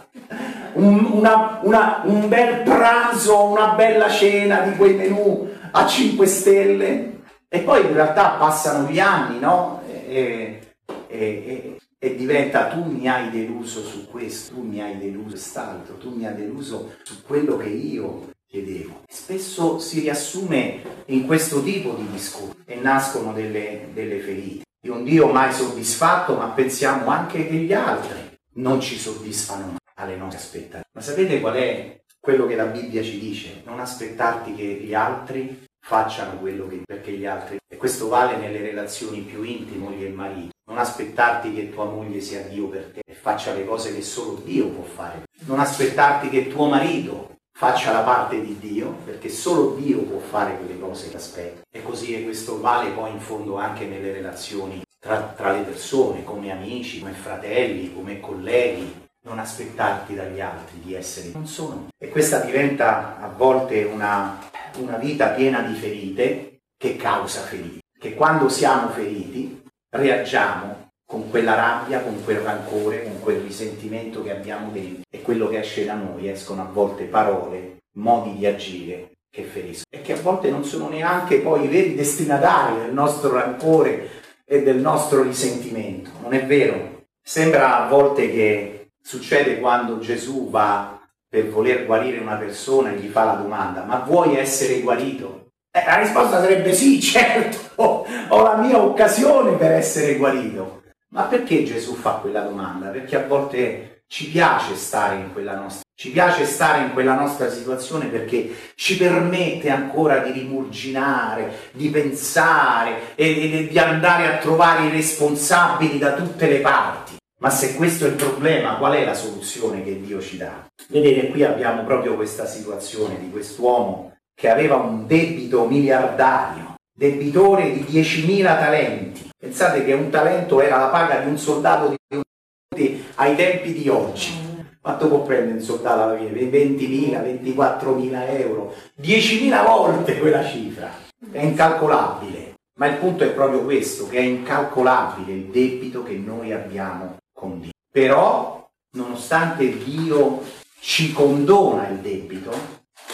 un, 0.75 1.09
una, 1.11 1.59
una, 1.61 2.01
un 2.05 2.27
bel 2.27 2.61
pranzo, 2.63 3.45
una 3.45 3.69
bella 3.69 4.09
cena 4.09 4.59
di 4.61 4.75
quei 4.75 4.95
menù 4.95 5.49
a 5.71 5.85
5 5.85 6.25
stelle 6.25 7.13
e 7.47 7.59
poi 7.59 7.81
in 7.81 7.93
realtà 7.93 8.35
passano 8.37 8.87
gli 8.87 8.99
anni, 8.99 9.39
no? 9.39 9.81
E, 9.87 10.59
e, 11.07 11.17
e, 11.17 11.77
e 12.05 12.15
diventa 12.15 12.67
tu 12.67 12.83
mi 12.83 13.09
hai 13.09 13.31
deluso 13.31 13.83
su 13.83 14.05
questo, 14.05 14.53
tu 14.53 14.61
mi 14.61 14.79
hai 14.79 14.99
deluso 14.99 15.29
quest'altro, 15.29 15.97
tu 15.97 16.15
mi 16.15 16.27
hai 16.27 16.35
deluso 16.35 16.97
su 17.01 17.23
quello 17.23 17.57
che 17.57 17.69
io 17.69 18.29
chiedevo. 18.45 19.05
Spesso 19.07 19.79
si 19.79 20.01
riassume 20.01 20.83
in 21.07 21.25
questo 21.25 21.63
tipo 21.63 21.95
di 21.95 22.07
discorso 22.11 22.57
e 22.63 22.75
nascono 22.75 23.33
delle, 23.33 23.87
delle 23.91 24.19
ferite 24.19 24.65
di 24.79 24.89
un 24.89 25.03
Dio 25.03 25.31
mai 25.31 25.51
soddisfatto, 25.51 26.35
ma 26.35 26.49
pensiamo 26.49 27.07
anche 27.07 27.47
che 27.47 27.55
gli 27.55 27.73
altri 27.73 28.37
non 28.57 28.79
ci 28.81 28.99
soddisfano 28.99 29.77
alle 29.95 30.15
nostre 30.15 30.37
aspettative. 30.37 30.89
Ma 30.93 31.01
sapete 31.01 31.41
qual 31.41 31.55
è 31.55 32.01
quello 32.19 32.45
che 32.45 32.55
la 32.55 32.65
Bibbia 32.65 33.01
ci 33.01 33.17
dice? 33.17 33.63
Non 33.65 33.79
aspettarti 33.79 34.53
che 34.53 34.63
gli 34.63 34.93
altri 34.93 35.65
facciano 35.83 36.37
quello 36.37 36.67
che 36.67 36.81
perché 36.85 37.13
gli 37.13 37.25
altri 37.25 37.57
e 37.67 37.77
questo 37.77 38.09
vale 38.09 38.37
nelle 38.37 38.61
relazioni 38.61 39.21
più 39.21 39.41
intime 39.41 39.77
moglie 39.77 40.05
e 40.05 40.09
marito 40.09 40.53
non 40.67 40.77
aspettarti 40.77 41.53
che 41.53 41.71
tua 41.71 41.85
moglie 41.85 42.19
sia 42.21 42.41
Dio 42.41 42.67
per 42.67 42.91
te 42.93 43.01
e 43.05 43.13
faccia 43.13 43.53
le 43.53 43.65
cose 43.65 43.93
che 43.93 44.01
solo 44.01 44.41
Dio 44.43 44.67
può 44.69 44.83
fare 44.83 45.23
non 45.45 45.59
aspettarti 45.59 46.29
che 46.29 46.47
tuo 46.47 46.67
marito 46.67 47.35
faccia 47.55 47.91
la 47.91 48.01
parte 48.01 48.41
di 48.41 48.57
Dio 48.59 48.97
perché 49.05 49.29
solo 49.29 49.75
Dio 49.75 49.99
può 50.01 50.19
fare 50.19 50.57
quelle 50.57 50.79
cose 50.79 51.09
che 51.09 51.17
aspetta 51.17 51.61
e 51.69 51.83
così 51.83 52.23
questo 52.23 52.59
vale 52.59 52.91
poi 52.91 53.11
in 53.11 53.19
fondo 53.19 53.57
anche 53.57 53.85
nelle 53.85 54.11
relazioni 54.11 54.81
tra, 54.99 55.33
tra 55.35 55.51
le 55.51 55.61
persone 55.61 56.23
come 56.23 56.51
amici 56.51 56.99
come 56.99 57.13
fratelli 57.13 57.93
come 57.93 58.19
colleghi 58.19 59.03
non 59.25 59.39
aspettarti 59.39 60.13
dagli 60.13 60.39
altri 60.39 60.79
di 60.81 60.93
essere 60.93 61.31
non 61.33 61.47
sono. 61.47 61.87
E 61.97 62.09
questa 62.09 62.39
diventa 62.39 63.19
a 63.19 63.27
volte 63.27 63.83
una, 63.83 64.39
una 64.77 64.97
vita 64.97 65.29
piena 65.29 65.61
di 65.61 65.73
ferite 65.73 66.61
che 66.77 66.95
causa 66.95 67.41
ferite. 67.41 67.81
Che 67.97 68.13
quando 68.13 68.49
siamo 68.49 68.89
feriti 68.89 69.63
reagiamo 69.95 70.89
con 71.05 71.29
quella 71.29 71.55
rabbia, 71.55 72.01
con 72.01 72.23
quel 72.23 72.39
rancore, 72.39 73.03
con 73.03 73.19
quel 73.21 73.41
risentimento 73.41 74.23
che 74.23 74.31
abbiamo 74.31 74.71
dentro 74.71 75.03
e 75.09 75.21
quello 75.21 75.47
che 75.47 75.59
esce 75.59 75.85
da 75.85 75.93
noi 75.93 76.29
escono 76.29 76.61
a 76.61 76.69
volte 76.71 77.05
parole, 77.05 77.77
modi 77.97 78.35
di 78.35 78.45
agire 78.45 79.11
che 79.29 79.43
feriscono 79.43 79.85
e 79.89 80.01
che 80.01 80.13
a 80.13 80.21
volte 80.21 80.49
non 80.49 80.63
sono 80.63 80.89
neanche 80.89 81.39
poi 81.39 81.65
i 81.65 81.67
veri 81.67 81.95
destinatari 81.95 82.81
del 82.81 82.93
nostro 82.93 83.33
rancore 83.33 84.09
e 84.45 84.63
del 84.63 84.77
nostro 84.77 85.21
risentimento. 85.21 86.11
Non 86.21 86.33
è 86.33 86.45
vero? 86.45 87.03
Sembra 87.21 87.83
a 87.83 87.87
volte 87.87 88.31
che 88.31 88.75
Succede 89.07 89.59
quando 89.59 89.99
Gesù 89.99 90.49
va 90.49 90.99
per 91.29 91.47
voler 91.47 91.85
guarire 91.85 92.17
una 92.17 92.37
persona 92.37 92.91
e 92.91 92.95
gli 92.95 93.07
fa 93.07 93.23
la 93.23 93.33
domanda, 93.33 93.83
ma 93.83 93.97
vuoi 93.97 94.35
essere 94.35 94.79
guarito? 94.79 95.49
Eh, 95.71 95.85
la 95.85 95.99
risposta 95.99 96.41
sarebbe 96.41 96.73
sì, 96.73 96.97
certo, 96.99 97.64
ho 97.75 98.43
la 98.43 98.55
mia 98.57 98.77
occasione 98.77 99.55
per 99.57 99.71
essere 99.71 100.15
guarito. 100.15 100.83
Ma 101.09 101.23
perché 101.23 101.63
Gesù 101.63 101.95
fa 101.95 102.13
quella 102.13 102.41
domanda? 102.41 102.89
Perché 102.89 103.15
a 103.15 103.25
volte 103.25 104.03
ci 104.07 104.29
piace 104.29 104.75
stare 104.75 105.15
in 105.15 105.33
quella 105.33 105.55
nostra 105.55 105.83
ci 105.97 106.11
piace 106.11 106.45
stare 106.45 106.83
in 106.83 106.91
quella 106.91 107.15
nostra 107.15 107.49
situazione 107.49 108.07
perché 108.07 108.53
ci 108.75 108.97
permette 108.97 109.69
ancora 109.69 110.17
di 110.17 110.31
rimurginare, 110.31 111.69
di 111.71 111.89
pensare 111.89 113.15
e, 113.15 113.59
e 113.59 113.67
di 113.69 113.79
andare 113.79 114.27
a 114.27 114.37
trovare 114.37 114.87
i 114.87 114.91
responsabili 114.91 115.97
da 115.97 116.13
tutte 116.13 116.49
le 116.49 116.59
parti. 116.59 117.15
Ma 117.39 117.49
se 117.49 117.75
questo 117.75 118.05
è 118.05 118.09
il 118.09 118.15
problema, 118.15 118.75
qual 118.75 118.95
è 118.95 119.05
la 119.05 119.13
soluzione 119.13 119.83
che 119.83 120.01
Dio 120.01 120.19
ci 120.19 120.35
dà? 120.35 120.65
Vedete, 120.89 121.29
qui 121.29 121.45
abbiamo 121.45 121.85
proprio 121.85 122.15
questa 122.15 122.45
situazione 122.45 123.17
di 123.17 123.29
quest'uomo 123.29 124.17
che 124.33 124.49
aveva 124.49 124.75
un 124.75 125.07
debito 125.07 125.65
miliardario 125.65 126.74
debitore 126.97 127.73
di 127.73 127.81
10.000 127.81 128.43
talenti. 128.43 129.29
Pensate 129.37 129.83
che 129.83 129.93
un 129.93 130.09
talento 130.09 130.61
era 130.61 130.77
la 130.77 130.87
paga 130.87 131.19
di 131.19 131.29
un 131.29 131.37
soldato 131.37 131.89
di 131.89 133.03
ai 133.15 133.35
tempi 133.35 133.73
di 133.73 133.87
oggi. 133.89 134.43
Quanto 134.81 135.07
può 135.07 135.21
prendere 135.23 135.57
un 135.57 135.61
soldato 135.61 136.01
alla 136.03 136.17
fine? 136.17 136.31
20.000, 136.31 137.41
24.000 137.55 138.39
euro, 138.39 138.73
10.000 139.01 139.65
volte 139.65 140.19
quella 140.19 140.45
cifra. 140.45 140.91
È 141.31 141.41
incalcolabile. 141.41 142.53
Ma 142.77 142.87
il 142.87 142.97
punto 142.97 143.23
è 143.23 143.29
proprio 143.29 143.63
questo, 143.63 144.07
che 144.07 144.17
è 144.17 144.21
incalcolabile 144.21 145.31
il 145.31 145.45
debito 145.45 146.03
che 146.03 146.15
noi 146.15 146.51
abbiamo 146.51 147.17
con 147.33 147.61
Dio. 147.61 147.71
Però, 147.89 148.67
nonostante 148.97 149.77
Dio 149.77 150.41
ci 150.79 151.13
condona 151.13 151.87
il 151.87 151.99
debito, 151.99 152.51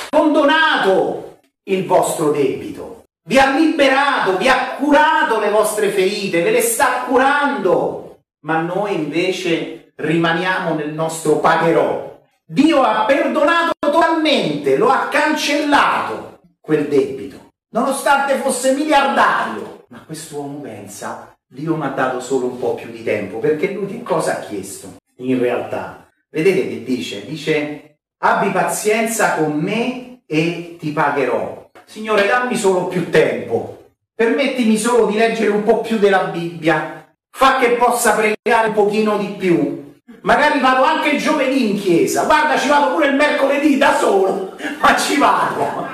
condonato 0.09 1.37
il 1.65 1.85
vostro 1.85 2.31
debito, 2.31 3.00
vi 3.23 3.37
ha 3.37 3.55
liberato, 3.55 4.37
vi 4.37 4.47
ha 4.47 4.75
curato 4.77 5.39
le 5.39 5.49
vostre 5.49 5.89
ferite, 5.89 6.41
ve 6.41 6.51
le 6.51 6.61
sta 6.61 7.03
curando, 7.07 8.21
ma 8.41 8.61
noi 8.61 8.95
invece 8.95 9.93
rimaniamo 9.95 10.73
nel 10.73 10.93
nostro 10.93 11.37
pagherò. 11.37 12.19
Dio 12.43 12.81
ha 12.81 13.05
perdonato 13.05 13.71
totalmente, 13.79 14.75
lo 14.75 14.89
ha 14.89 15.07
cancellato 15.07 16.39
quel 16.59 16.87
debito, 16.87 17.49
nonostante 17.69 18.35
fosse 18.35 18.73
miliardario. 18.73 19.85
Ma 19.89 20.03
quest'uomo 20.05 20.59
pensa, 20.59 21.35
Dio 21.47 21.75
mi 21.75 21.85
ha 21.85 21.89
dato 21.89 22.19
solo 22.19 22.47
un 22.47 22.59
po' 22.59 22.75
più 22.75 22.89
di 22.89 23.03
tempo, 23.03 23.39
perché 23.39 23.71
lui 23.71 23.87
che 23.87 24.03
cosa 24.03 24.37
ha 24.37 24.39
chiesto 24.39 24.95
in 25.17 25.39
realtà? 25.39 26.09
Vedete 26.29 26.67
che 26.67 26.83
dice? 26.83 27.25
Dice, 27.25 27.99
abbi 28.19 28.49
pazienza 28.51 29.35
con 29.35 29.57
me 29.57 30.23
e 30.25 30.77
ti 30.79 30.91
pagherò. 30.91 31.60
Signore, 31.85 32.27
dammi 32.27 32.55
solo 32.55 32.87
più 32.87 33.09
tempo, 33.09 33.89
permettimi 34.15 34.77
solo 34.77 35.07
di 35.07 35.17
leggere 35.17 35.49
un 35.49 35.63
po' 35.63 35.81
più 35.81 35.97
della 35.97 36.25
Bibbia, 36.25 37.13
fa 37.29 37.57
che 37.57 37.71
possa 37.71 38.13
pregare 38.13 38.67
un 38.67 38.73
pochino 38.73 39.17
di 39.17 39.35
più. 39.37 39.93
Magari 40.21 40.59
vado 40.59 40.83
anche 40.83 41.17
giovedì 41.17 41.71
in 41.71 41.79
chiesa, 41.79 42.25
guarda 42.25 42.57
ci 42.57 42.67
vado 42.67 42.93
pure 42.93 43.07
il 43.07 43.15
mercoledì 43.15 43.77
da 43.77 43.95
solo, 43.95 44.55
ma 44.79 44.95
ci 44.95 45.17
vado. 45.17 45.87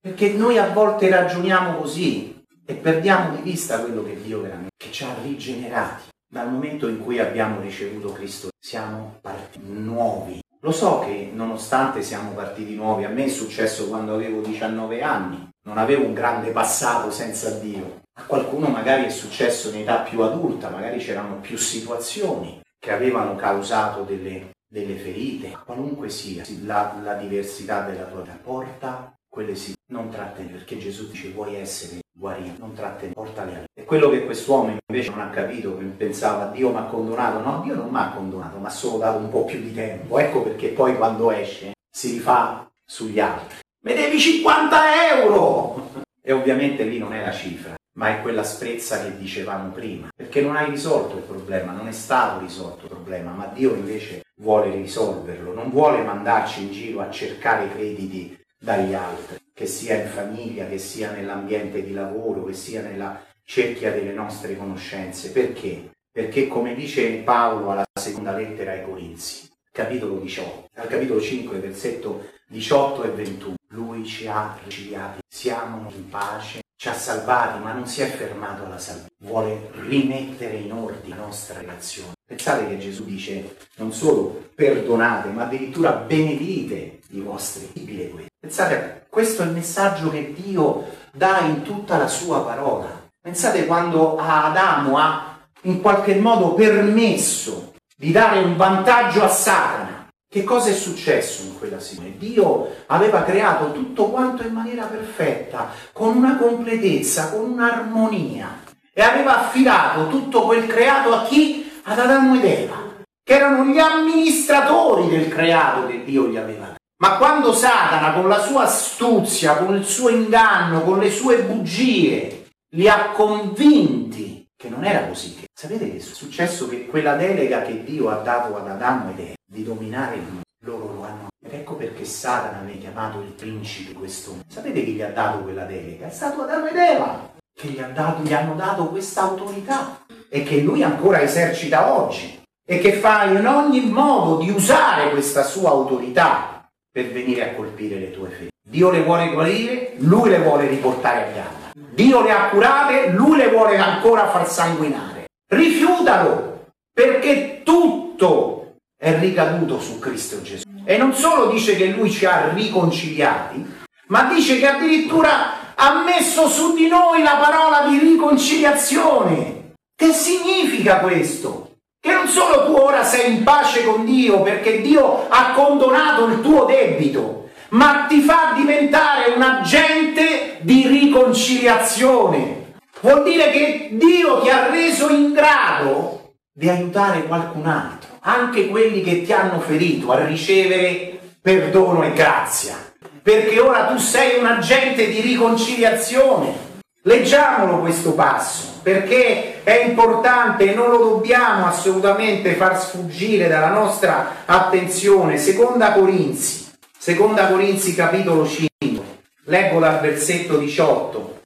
Perché 0.00 0.30
noi 0.30 0.58
a 0.58 0.70
volte 0.70 1.10
ragioniamo 1.10 1.76
così 1.76 2.44
e 2.64 2.74
perdiamo 2.74 3.36
di 3.36 3.42
vista 3.42 3.80
quello 3.80 4.02
che 4.02 4.20
Dio 4.22 4.40
veramente 4.40 4.68
che 4.76 4.90
ci 4.90 5.04
ha 5.04 5.14
rigenerati. 5.22 6.04
Dal 6.30 6.50
momento 6.50 6.88
in 6.88 7.00
cui 7.00 7.18
abbiamo 7.18 7.60
ricevuto 7.60 8.12
Cristo 8.12 8.48
siamo 8.58 9.18
partiti 9.20 9.60
nuovi. 9.64 10.40
Lo 10.62 10.72
so 10.72 10.98
che 10.98 11.30
nonostante 11.32 12.02
siamo 12.02 12.32
partiti 12.32 12.74
nuovi, 12.74 13.04
a 13.04 13.08
me 13.08 13.26
è 13.26 13.28
successo 13.28 13.86
quando 13.86 14.14
avevo 14.14 14.40
19 14.40 15.02
anni, 15.02 15.48
non 15.62 15.78
avevo 15.78 16.04
un 16.04 16.14
grande 16.14 16.50
passato 16.50 17.12
senza 17.12 17.50
Dio. 17.50 18.02
A 18.14 18.24
qualcuno 18.24 18.66
magari 18.66 19.04
è 19.04 19.10
successo 19.10 19.68
in 19.68 19.82
età 19.82 20.00
più 20.00 20.20
adulta, 20.22 20.68
magari 20.68 20.98
c'erano 20.98 21.36
più 21.36 21.56
situazioni 21.56 22.60
che 22.76 22.90
avevano 22.90 23.36
causato 23.36 24.02
delle, 24.02 24.56
delle 24.68 24.96
ferite, 24.96 25.56
qualunque 25.64 26.08
sia 26.08 26.42
la, 26.64 26.98
la 27.04 27.14
diversità 27.14 27.82
della 27.82 28.04
tua 28.06 28.22
vita, 28.22 28.38
porta 28.42 29.17
quelle 29.28 29.54
sì, 29.54 29.72
non 29.88 30.10
trattenere, 30.10 30.54
perché 30.54 30.78
Gesù 30.78 31.08
dice 31.08 31.30
vuoi 31.30 31.54
essere 31.54 32.00
guarito, 32.12 32.58
non 32.58 32.74
trattenere, 32.74 33.14
portale 33.14 33.54
a 33.54 33.64
E 33.72 33.84
quello 33.84 34.10
che 34.10 34.24
quest'uomo 34.24 34.76
invece 34.86 35.10
non 35.10 35.20
ha 35.20 35.30
capito, 35.30 35.78
pensava 35.96 36.46
Dio 36.46 36.70
mi 36.70 36.78
ha 36.78 36.84
condonato, 36.84 37.38
no, 37.38 37.60
Dio 37.62 37.74
non 37.74 37.88
mi 37.88 37.98
ha 37.98 38.10
condonato, 38.10 38.58
mi 38.58 38.66
ha 38.66 38.70
solo 38.70 38.98
dato 38.98 39.18
un 39.18 39.30
po' 39.30 39.44
più 39.44 39.60
di 39.60 39.72
tempo, 39.72 40.18
ecco 40.18 40.42
perché 40.42 40.68
poi 40.68 40.96
quando 40.96 41.30
esce 41.30 41.72
si 41.88 42.12
rifà 42.12 42.68
sugli 42.84 43.20
altri. 43.20 43.58
Mi 43.84 43.94
devi 43.94 44.18
50 44.18 45.14
euro! 45.14 46.06
E 46.28 46.32
ovviamente 46.32 46.84
lì 46.84 46.98
non 46.98 47.14
è 47.14 47.24
la 47.24 47.32
cifra, 47.32 47.74
ma 47.94 48.10
è 48.10 48.20
quella 48.20 48.42
sprezza 48.42 49.02
che 49.02 49.16
dicevamo 49.16 49.70
prima, 49.70 50.08
perché 50.14 50.42
non 50.42 50.56
hai 50.56 50.68
risolto 50.68 51.16
il 51.16 51.22
problema, 51.22 51.72
non 51.72 51.88
è 51.88 51.92
stato 51.92 52.40
risolto 52.40 52.84
il 52.84 52.90
problema, 52.90 53.30
ma 53.30 53.46
Dio 53.46 53.72
invece 53.72 54.24
vuole 54.36 54.70
risolverlo, 54.70 55.54
non 55.54 55.70
vuole 55.70 56.02
mandarci 56.02 56.64
in 56.64 56.70
giro 56.70 57.00
a 57.00 57.10
cercare 57.10 57.70
crediti 57.70 58.38
dagli 58.58 58.94
altri, 58.94 59.38
che 59.54 59.66
sia 59.66 60.02
in 60.02 60.08
famiglia, 60.08 60.66
che 60.66 60.78
sia 60.78 61.12
nell'ambiente 61.12 61.82
di 61.82 61.92
lavoro, 61.92 62.44
che 62.44 62.54
sia 62.54 62.82
nella 62.82 63.22
cerchia 63.44 63.92
delle 63.92 64.12
nostre 64.12 64.56
conoscenze. 64.56 65.30
Perché? 65.30 65.90
Perché 66.10 66.48
come 66.48 66.74
dice 66.74 67.08
Paolo 67.18 67.70
alla 67.70 67.86
seconda 67.98 68.32
lettera 68.32 68.72
ai 68.72 68.84
Corinzi, 68.84 69.48
capitolo 69.70 70.18
18, 70.18 70.68
al 70.74 70.88
capitolo 70.88 71.20
5, 71.20 71.58
versetto 71.58 72.30
18 72.48 73.04
e 73.04 73.08
21, 73.10 73.54
lui 73.68 74.04
ci 74.04 74.26
ha 74.26 74.54
riconciliati, 74.56 75.20
siamo 75.28 75.90
in 75.94 76.08
pace, 76.08 76.60
ci 76.76 76.88
ha 76.88 76.94
salvati, 76.94 77.62
ma 77.62 77.72
non 77.72 77.86
si 77.86 78.02
è 78.02 78.06
fermato 78.06 78.64
alla 78.64 78.78
salvezza, 78.78 79.08
vuole 79.18 79.70
rimettere 79.74 80.56
in 80.56 80.72
ordine 80.72 81.16
la 81.16 81.22
nostra 81.22 81.60
relazione. 81.60 82.12
Pensate 82.26 82.68
che 82.68 82.78
Gesù 82.78 83.04
dice 83.04 83.56
non 83.76 83.92
solo 83.92 84.50
perdonate, 84.54 85.28
ma 85.30 85.44
addirittura 85.44 85.92
benedite 85.92 87.00
i 87.10 87.20
vostri 87.20 87.68
figli. 87.72 88.26
Pensate, 88.40 89.06
questo 89.10 89.42
è 89.42 89.46
il 89.46 89.50
messaggio 89.50 90.10
che 90.10 90.32
Dio 90.32 90.86
dà 91.12 91.40
in 91.40 91.62
tutta 91.62 91.96
la 91.96 92.06
sua 92.06 92.44
parola. 92.44 92.86
Pensate 93.20 93.66
quando 93.66 94.16
Adamo 94.16 94.96
ha 94.96 95.40
in 95.62 95.80
qualche 95.80 96.14
modo 96.14 96.54
permesso 96.54 97.74
di 97.96 98.12
dare 98.12 98.38
un 98.38 98.56
vantaggio 98.56 99.24
a 99.24 99.28
Satana. 99.28 100.08
Che 100.30 100.44
cosa 100.44 100.70
è 100.70 100.72
successo 100.72 101.42
in 101.42 101.58
quella 101.58 101.80
situazione? 101.80 102.16
Dio 102.16 102.74
aveva 102.86 103.24
creato 103.24 103.72
tutto 103.72 104.10
quanto 104.10 104.46
in 104.46 104.52
maniera 104.52 104.84
perfetta, 104.84 105.70
con 105.92 106.16
una 106.16 106.36
completezza, 106.36 107.30
con 107.30 107.50
un'armonia 107.50 108.60
e 108.92 109.02
aveva 109.02 109.46
affidato 109.46 110.06
tutto 110.08 110.42
quel 110.42 110.66
creato 110.66 111.12
a 111.12 111.24
chi? 111.24 111.68
Ad 111.84 111.98
Adamo 111.98 112.36
ed 112.36 112.44
Eva, 112.44 112.76
che 113.24 113.34
erano 113.34 113.64
gli 113.64 113.78
amministratori 113.78 115.08
del 115.08 115.28
creato 115.28 115.86
che 115.88 116.04
Dio 116.04 116.28
gli 116.28 116.36
aveva. 116.36 116.67
Ma 117.00 117.16
quando 117.16 117.52
Satana 117.52 118.12
con 118.12 118.26
la 118.26 118.40
sua 118.40 118.62
astuzia, 118.62 119.56
con 119.56 119.76
il 119.76 119.84
suo 119.84 120.08
inganno, 120.08 120.82
con 120.82 120.98
le 120.98 121.10
sue 121.12 121.44
bugie, 121.44 122.48
li 122.74 122.88
ha 122.88 123.10
convinti 123.10 124.48
che 124.56 124.68
non 124.68 124.84
era 124.84 125.06
così. 125.06 125.44
Sapete 125.54 125.88
che 125.88 125.98
è 125.98 126.00
successo? 126.00 126.68
Che 126.68 126.86
quella 126.86 127.14
delega 127.14 127.62
che 127.62 127.84
Dio 127.84 128.10
ha 128.10 128.16
dato 128.16 128.56
ad 128.56 128.68
Adamo 128.68 129.10
ed 129.10 129.18
Eva 129.20 129.34
di 129.46 129.62
dominare 129.62 130.16
il 130.16 130.22
mondo, 130.22 130.42
loro 130.64 130.92
lo 130.92 131.04
hanno. 131.04 131.28
Ed 131.40 131.54
ecco 131.54 131.76
perché 131.76 132.04
Satana 132.04 132.62
viene 132.64 132.80
chiamato 132.80 133.20
il 133.20 133.30
principe 133.30 133.92
questo 133.92 134.30
mondo. 134.30 134.44
Sapete 134.48 134.82
chi 134.82 134.94
gli 134.94 135.02
ha 135.02 135.12
dato 135.12 135.38
quella 135.38 135.64
delega? 135.66 136.08
È 136.08 136.10
stato 136.10 136.42
Adamo 136.42 136.66
ed 136.66 136.76
Eva 136.76 137.30
che 137.54 137.68
gli, 137.68 137.78
ha 137.78 137.88
dato, 137.88 138.22
gli 138.22 138.34
hanno 138.34 138.56
dato 138.56 138.88
questa 138.88 139.22
autorità 139.22 140.04
e 140.28 140.42
che 140.42 140.62
lui 140.62 140.82
ancora 140.82 141.20
esercita 141.20 141.94
oggi 141.96 142.42
e 142.66 142.78
che 142.80 142.94
fa 142.94 143.24
in 143.24 143.46
ogni 143.46 143.88
modo 143.88 144.42
di 144.42 144.50
usare 144.50 145.10
questa 145.10 145.44
sua 145.44 145.70
autorità 145.70 146.57
per 146.90 147.10
venire 147.12 147.50
a 147.50 147.54
colpire 147.54 147.96
le 147.98 148.10
tue 148.10 148.28
fedi. 148.28 148.48
Dio 148.68 148.90
le 148.90 149.02
vuole 149.02 149.32
guarire, 149.32 149.94
lui 149.98 150.28
le 150.30 150.38
vuole 150.38 150.66
riportare 150.66 151.22
a 151.22 151.32
gamba. 151.32 151.72
Dio 151.94 152.22
le 152.22 152.30
ha 152.30 152.48
curate, 152.48 153.10
lui 153.10 153.36
le 153.36 153.48
vuole 153.48 153.76
ancora 153.78 154.28
far 154.28 154.48
sanguinare. 154.48 155.26
Rifiutalo, 155.50 156.66
perché 156.92 157.62
tutto 157.64 158.76
è 158.96 159.18
ricaduto 159.18 159.80
su 159.80 159.98
Cristo 159.98 160.42
Gesù. 160.42 160.66
E 160.84 160.96
non 160.96 161.12
solo 161.14 161.46
dice 161.50 161.76
che 161.76 161.86
lui 161.86 162.10
ci 162.10 162.24
ha 162.24 162.52
riconciliati, 162.52 163.64
ma 164.08 164.24
dice 164.32 164.58
che 164.58 164.66
addirittura 164.66 165.74
ha 165.74 166.02
messo 166.02 166.48
su 166.48 166.74
di 166.74 166.88
noi 166.88 167.22
la 167.22 167.36
parola 167.36 167.88
di 167.88 167.98
riconciliazione. 167.98 169.74
Che 169.94 170.12
significa 170.12 170.98
questo? 170.98 171.67
Che 172.00 172.12
non 172.12 172.28
solo 172.28 172.66
tu 172.66 172.74
ora 172.74 173.02
sei 173.02 173.34
in 173.34 173.42
pace 173.42 173.84
con 173.84 174.04
Dio 174.04 174.42
perché 174.42 174.80
Dio 174.80 175.26
ha 175.28 175.50
condonato 175.52 176.26
il 176.26 176.40
tuo 176.40 176.64
debito, 176.64 177.48
ma 177.70 178.06
ti 178.08 178.20
fa 178.20 178.52
diventare 178.56 179.32
un 179.34 179.42
agente 179.42 180.58
di 180.60 180.86
riconciliazione. 180.86 182.76
Vuol 183.00 183.24
dire 183.24 183.50
che 183.50 183.88
Dio 183.92 184.40
ti 184.40 184.48
ha 184.48 184.70
reso 184.70 185.08
in 185.10 185.32
grado 185.32 186.34
di 186.52 186.68
aiutare 186.68 187.24
qualcun 187.24 187.66
altro, 187.66 188.10
anche 188.20 188.68
quelli 188.68 189.02
che 189.02 189.22
ti 189.22 189.32
hanno 189.32 189.58
ferito, 189.58 190.12
a 190.12 190.24
ricevere 190.24 191.18
perdono 191.40 192.04
e 192.04 192.12
grazia. 192.12 192.76
Perché 193.22 193.58
ora 193.58 193.86
tu 193.86 193.98
sei 193.98 194.38
un 194.38 194.46
agente 194.46 195.08
di 195.08 195.20
riconciliazione. 195.20 196.67
Leggiamolo 197.08 197.78
questo 197.78 198.12
passo, 198.12 198.80
perché 198.82 199.62
è 199.64 199.82
importante 199.86 200.70
e 200.70 200.74
non 200.74 200.90
lo 200.90 200.98
dobbiamo 200.98 201.64
assolutamente 201.64 202.52
far 202.52 202.78
sfuggire 202.78 203.48
dalla 203.48 203.70
nostra 203.70 204.44
attenzione. 204.44 205.38
Seconda 205.38 205.92
Corinzi, 205.92 206.66
Seconda 206.98 207.46
Corinzi 207.46 207.94
capitolo 207.94 208.46
5, 208.46 209.04
leggo 209.44 209.80
dal 209.80 210.00
versetto 210.00 210.58
18. 210.58 211.40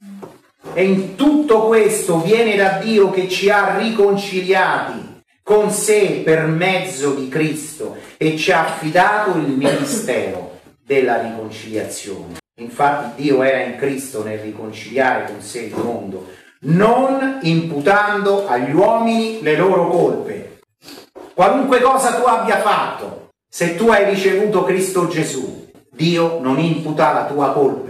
E 0.73 0.83
in 0.83 1.15
tutto 1.15 1.67
questo 1.67 2.19
viene 2.19 2.57
da 2.57 2.79
Dio 2.83 3.09
che 3.09 3.29
ci 3.29 3.49
ha 3.49 3.77
riconciliati 3.77 5.21
con 5.43 5.71
sé 5.71 6.23
per 6.25 6.45
mezzo 6.45 7.13
di 7.13 7.29
Cristo 7.29 7.95
e 8.17 8.35
ci 8.35 8.51
ha 8.51 8.65
affidato 8.65 9.37
il 9.37 9.47
ministero 9.47 10.59
della 10.85 11.21
riconciliazione. 11.21 12.41
Infatti 12.57 13.23
Dio 13.23 13.41
era 13.41 13.63
in 13.63 13.77
Cristo 13.77 14.23
nel 14.23 14.37
riconciliare 14.37 15.25
con 15.25 15.41
sé 15.41 15.61
il 15.61 15.75
mondo, 15.75 16.29
non 16.61 17.39
imputando 17.41 18.47
agli 18.47 18.73
uomini 18.73 19.41
le 19.41 19.55
loro 19.55 19.87
colpe. 19.87 20.59
Qualunque 21.33 21.81
cosa 21.81 22.13
tu 22.13 22.25
abbia 22.25 22.59
fatto, 22.59 23.29
se 23.49 23.75
tu 23.75 23.89
hai 23.89 24.07
ricevuto 24.07 24.63
Cristo 24.63 25.07
Gesù, 25.07 25.67
Dio 25.89 26.39
non 26.41 26.59
imputa 26.59 27.11
la 27.11 27.25
tua 27.25 27.53
colpa. 27.53 27.83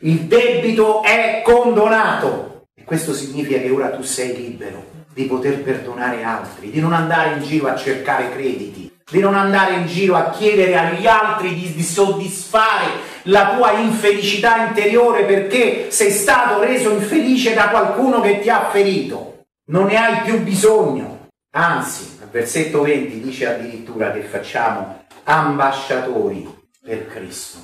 Il 0.00 0.20
debito 0.22 1.02
è 1.02 1.42
condonato. 1.44 2.64
E 2.74 2.84
questo 2.84 3.12
significa 3.12 3.58
che 3.58 3.70
ora 3.70 3.90
tu 3.90 4.02
sei 4.02 4.34
libero 4.34 4.84
di 5.12 5.24
poter 5.24 5.62
perdonare 5.62 6.22
altri, 6.22 6.70
di 6.70 6.80
non 6.80 6.92
andare 6.92 7.36
in 7.36 7.42
giro 7.42 7.68
a 7.68 7.76
cercare 7.76 8.30
crediti, 8.30 8.85
di 9.08 9.20
non 9.20 9.36
andare 9.36 9.74
in 9.74 9.86
giro 9.86 10.16
a 10.16 10.30
chiedere 10.30 10.76
agli 10.76 11.06
altri 11.06 11.54
di, 11.54 11.72
di, 11.74 11.82
soddisfare 11.84 12.86
la 13.24 13.54
tua 13.54 13.78
infelicità 13.78 14.66
interiore 14.66 15.24
perché 15.24 15.92
sei 15.92 16.10
stato 16.10 16.60
reso 16.60 16.90
infelice 16.90 17.54
da 17.54 17.68
qualcuno 17.68 18.20
che 18.20 18.40
ti 18.40 18.50
ha 18.50 18.68
ferito. 18.68 19.44
Non 19.66 19.86
ne 19.86 19.96
hai 19.96 20.22
più 20.22 20.40
bisogno. 20.40 21.28
Anzi, 21.52 22.18
al 22.20 22.30
versetto 22.30 22.82
20 22.82 23.20
dice 23.20 23.46
addirittura 23.46 24.10
che 24.10 24.22
facciamo 24.22 25.04
ambasciatori 25.22 26.52
per 26.84 27.06
Cristo. 27.06 27.58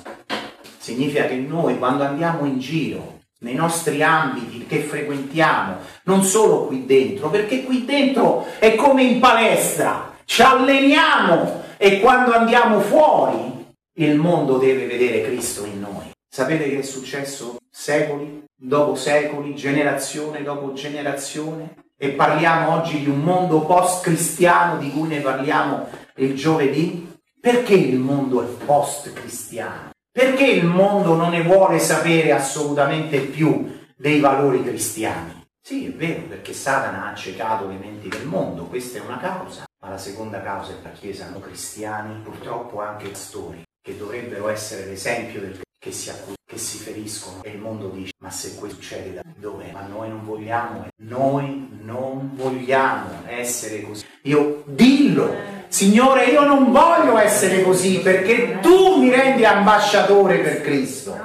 Significa 0.77 1.25
che 1.25 1.35
noi 1.35 1.77
quando 1.77 2.03
andiamo 2.03 2.45
in 2.45 2.59
giro, 2.59 3.19
nei 3.39 3.55
nostri 3.55 4.01
ambiti 4.01 4.65
che 4.65 4.79
frequentiamo, 4.79 5.75
non 6.03 6.23
solo 6.23 6.67
qui 6.67 6.85
dentro, 6.85 7.29
perché 7.29 7.63
qui 7.63 7.83
dentro 7.83 8.47
è 8.59 8.75
come 8.75 9.03
in 9.03 9.19
palestra, 9.19 10.12
ci 10.25 10.41
alleniamo 10.41 11.63
e 11.77 11.99
quando 11.99 12.33
andiamo 12.33 12.79
fuori 12.79 13.73
il 13.97 14.15
mondo 14.15 14.57
deve 14.57 14.85
vedere 14.85 15.21
Cristo 15.21 15.65
in 15.65 15.79
noi. 15.79 16.11
Sapete 16.27 16.69
che 16.69 16.79
è 16.79 16.83
successo 16.83 17.57
secoli 17.69 18.43
dopo 18.55 18.95
secoli, 18.95 19.55
generazione 19.55 20.41
dopo 20.41 20.73
generazione? 20.73 21.75
E 21.97 22.09
parliamo 22.09 22.73
oggi 22.73 23.01
di 23.01 23.09
un 23.09 23.19
mondo 23.19 23.61
post-cristiano 23.61 24.77
di 24.77 24.91
cui 24.91 25.07
ne 25.07 25.19
parliamo 25.19 25.87
il 26.15 26.35
giovedì? 26.35 27.11
Perché 27.39 27.73
il 27.73 27.99
mondo 27.99 28.41
è 28.41 28.65
post-cristiano? 28.65 29.91
Perché 30.11 30.45
il 30.45 30.65
mondo 30.65 31.15
non 31.15 31.31
ne 31.31 31.43
vuole 31.43 31.79
sapere 31.79 32.31
assolutamente 32.31 33.19
più 33.19 33.79
dei 33.95 34.19
valori 34.19 34.63
cristiani? 34.63 35.45
Sì, 35.61 35.87
è 35.87 35.91
vero, 35.91 36.23
perché 36.27 36.53
Satana 36.53 37.05
ha 37.05 37.09
accecato 37.11 37.67
le 37.67 37.75
menti 37.75 38.09
del 38.09 38.25
mondo, 38.25 38.65
questa 38.65 38.97
è 38.97 39.01
una 39.01 39.17
causa. 39.17 39.63
Ma 39.83 39.89
la 39.89 39.97
seconda 39.97 40.41
causa 40.41 40.71
è 40.71 40.75
la 40.81 40.91
Chiesa 40.91 41.25
hanno 41.25 41.41
cristiani, 41.41 42.21
purtroppo 42.23 42.79
anche 42.79 43.09
pastori, 43.09 43.63
che 43.81 43.97
dovrebbero 43.97 44.47
essere 44.47 44.85
l'esempio 44.85 45.41
del 45.41 45.59
che 45.77 45.91
si 45.91 46.09
accusano, 46.09 46.35
che 46.49 46.57
si 46.57 46.77
feriscono 46.77 47.43
e 47.43 47.49
il 47.49 47.57
mondo 47.57 47.89
dice 47.89 48.13
ma 48.19 48.29
se 48.29 48.55
questo 48.55 48.79
succede 48.79 49.15
da 49.15 49.21
dove? 49.35 49.69
Ma 49.73 49.81
noi 49.81 50.07
non 50.07 50.23
vogliamo, 50.23 50.87
noi 51.01 51.81
non 51.81 52.31
vogliamo 52.35 53.23
essere 53.27 53.81
così. 53.81 54.05
Io 54.21 54.63
dillo, 54.67 55.35
Signore, 55.67 56.27
io 56.27 56.45
non 56.45 56.71
voglio 56.71 57.17
essere 57.17 57.61
così 57.63 57.99
perché 57.99 58.59
tu 58.61 59.01
mi 59.01 59.09
rendi 59.09 59.43
ambasciatore 59.43 60.37
per 60.37 60.61
Cristo. 60.61 61.19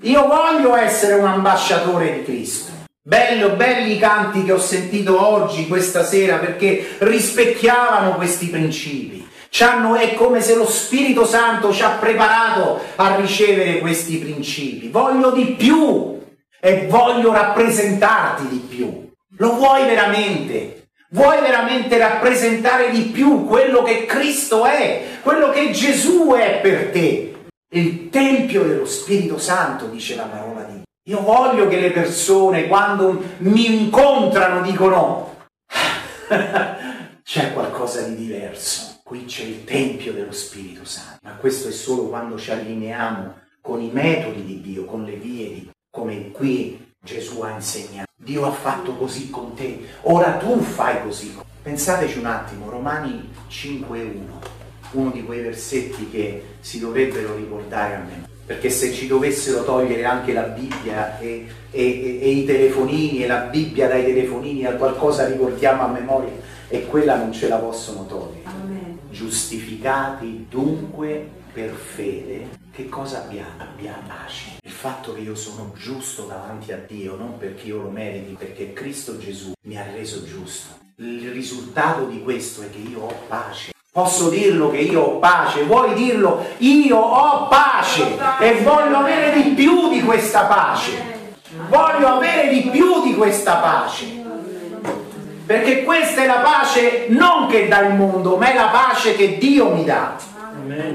Io 0.00 0.26
voglio 0.26 0.74
essere 0.74 1.16
un 1.16 1.26
ambasciatore 1.26 2.14
di 2.14 2.22
Cristo. 2.22 2.71
Bello, 3.04 3.56
belli 3.56 3.96
i 3.96 3.98
canti 3.98 4.44
che 4.44 4.52
ho 4.52 4.60
sentito 4.60 5.20
oggi, 5.20 5.66
questa 5.66 6.04
sera, 6.04 6.36
perché 6.36 6.94
rispecchiavano 6.98 8.14
questi 8.14 8.46
principi. 8.46 9.28
C'hanno, 9.50 9.96
è 9.96 10.14
come 10.14 10.40
se 10.40 10.54
lo 10.54 10.64
Spirito 10.64 11.26
Santo 11.26 11.72
ci 11.72 11.82
ha 11.82 11.96
preparato 11.98 12.80
a 12.94 13.16
ricevere 13.16 13.80
questi 13.80 14.18
principi. 14.18 14.86
Voglio 14.86 15.32
di 15.32 15.46
più 15.58 16.20
e 16.60 16.86
voglio 16.88 17.32
rappresentarti 17.32 18.46
di 18.46 18.64
più. 18.68 19.10
Lo 19.38 19.54
vuoi 19.54 19.84
veramente? 19.84 20.90
Vuoi 21.10 21.40
veramente 21.40 21.98
rappresentare 21.98 22.90
di 22.90 23.00
più 23.00 23.46
quello 23.46 23.82
che 23.82 24.06
Cristo 24.06 24.64
è, 24.64 25.18
quello 25.22 25.50
che 25.50 25.72
Gesù 25.72 26.32
è 26.38 26.60
per 26.62 26.90
te? 26.92 27.34
Il 27.70 28.10
Tempio 28.10 28.62
dello 28.62 28.86
Spirito 28.86 29.38
Santo, 29.38 29.86
dice 29.86 30.14
la 30.14 30.22
parola 30.22 30.62
di 30.62 30.66
Dio. 30.66 30.71
Io 31.06 31.20
voglio 31.20 31.66
che 31.66 31.80
le 31.80 31.90
persone 31.90 32.68
quando 32.68 33.20
mi 33.38 33.82
incontrano 33.82 34.62
dicono 34.62 35.34
c'è 37.24 37.52
qualcosa 37.52 38.02
di 38.02 38.14
diverso, 38.14 39.00
qui 39.02 39.24
c'è 39.24 39.42
il 39.42 39.64
Tempio 39.64 40.12
dello 40.12 40.30
Spirito 40.30 40.84
Santo, 40.84 41.18
ma 41.24 41.32
questo 41.34 41.66
è 41.66 41.72
solo 41.72 42.04
quando 42.04 42.38
ci 42.38 42.52
allineiamo 42.52 43.34
con 43.60 43.80
i 43.80 43.90
metodi 43.90 44.44
di 44.44 44.60
Dio, 44.60 44.84
con 44.84 45.02
le 45.02 45.16
vie 45.16 45.48
di 45.48 45.70
come 45.90 46.30
qui 46.30 46.92
Gesù 47.04 47.40
ha 47.40 47.50
insegnato. 47.50 48.06
Dio 48.16 48.46
ha 48.46 48.52
fatto 48.52 48.94
così 48.94 49.28
con 49.28 49.54
te, 49.54 49.84
ora 50.02 50.36
tu 50.36 50.60
fai 50.60 51.02
così. 51.02 51.36
Pensateci 51.62 52.18
un 52.18 52.26
attimo, 52.26 52.70
Romani 52.70 53.28
5.1, 53.50 54.20
uno 54.92 55.10
di 55.10 55.24
quei 55.24 55.40
versetti 55.40 56.08
che 56.10 56.42
si 56.60 56.78
dovrebbero 56.78 57.34
ricordare 57.36 57.94
a 57.94 57.98
me 57.98 58.30
perché 58.44 58.70
se 58.70 58.92
ci 58.92 59.06
dovessero 59.06 59.64
togliere 59.64 60.04
anche 60.04 60.32
la 60.32 60.42
Bibbia 60.42 61.18
e, 61.18 61.46
e, 61.70 61.82
e, 61.82 62.20
e, 62.20 62.28
i 62.28 62.44
telefonini 62.44 63.22
e 63.22 63.26
la 63.26 63.38
Bibbia 63.38 63.88
dai 63.88 64.04
telefonini 64.04 64.66
a 64.66 64.74
qualcosa 64.74 65.26
ricordiamo 65.26 65.82
a 65.82 65.88
memoria 65.88 66.32
e 66.68 66.86
quella 66.86 67.16
non 67.16 67.32
ce 67.32 67.48
la 67.48 67.56
possono 67.56 68.04
togliere. 68.06 68.42
Amen. 68.44 68.98
Giustificati 69.10 70.46
dunque 70.48 71.28
per 71.52 71.70
fede, 71.70 72.48
che 72.72 72.88
cosa 72.88 73.24
abbiamo? 73.24 73.50
Abbiamo 73.58 74.08
pace. 74.08 74.56
Il 74.62 74.70
fatto 74.70 75.12
che 75.12 75.20
io 75.20 75.34
sono 75.34 75.72
giusto 75.76 76.24
davanti 76.24 76.72
a 76.72 76.78
Dio, 76.78 77.16
non 77.16 77.38
perché 77.38 77.68
io 77.68 77.82
lo 77.82 77.90
meriti, 77.90 78.34
perché 78.38 78.72
Cristo 78.72 79.18
Gesù 79.18 79.52
mi 79.62 79.76
ha 79.76 79.84
reso 79.90 80.24
giusto. 80.24 80.78
Il 80.96 81.30
risultato 81.30 82.06
di 82.06 82.22
questo 82.22 82.62
è 82.62 82.70
che 82.70 82.78
io 82.78 83.00
ho 83.00 83.14
pace. 83.28 83.72
Posso 83.94 84.30
dirlo 84.30 84.70
che 84.70 84.78
io 84.78 85.02
ho 85.02 85.18
pace, 85.18 85.64
vuoi 85.64 85.92
dirlo? 85.92 86.42
Io 86.60 86.96
ho 86.96 87.46
pace 87.48 88.16
e 88.38 88.62
voglio 88.62 88.96
avere 88.96 89.32
di 89.42 89.50
più 89.50 89.90
di 89.90 90.02
questa 90.02 90.44
pace. 90.44 91.34
Voglio 91.68 92.08
avere 92.08 92.48
di 92.48 92.70
più 92.70 93.02
di 93.02 93.14
questa 93.14 93.56
pace. 93.56 94.06
Perché 95.44 95.84
questa 95.84 96.22
è 96.22 96.26
la 96.26 96.38
pace 96.38 97.08
non 97.10 97.48
che 97.48 97.68
dà 97.68 97.80
il 97.80 97.92
mondo, 97.92 98.38
ma 98.38 98.50
è 98.50 98.54
la 98.54 98.68
pace 98.68 99.14
che 99.14 99.36
Dio 99.36 99.74
mi 99.74 99.84
dà. 99.84 100.16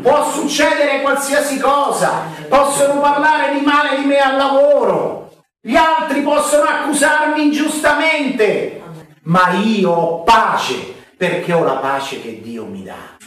Può 0.01 0.31
succedere 0.31 1.01
qualsiasi 1.01 1.59
cosa, 1.59 2.23
possono 2.49 2.99
parlare 2.99 3.53
di 3.53 3.63
male 3.63 3.99
di 3.99 4.05
me 4.05 4.17
al 4.17 4.37
lavoro, 4.37 5.29
gli 5.61 5.75
altri 5.75 6.21
possono 6.21 6.63
accusarmi 6.63 7.43
ingiustamente, 7.43 8.81
ma 9.25 9.51
io 9.51 9.91
ho 9.91 10.23
pace 10.23 10.95
perché 11.17 11.51
ho 11.51 11.63
la 11.63 11.77
pace 11.77 12.21
che 12.21 12.41
Dio 12.41 12.65
mi 12.65 12.83
dà. 12.83 13.17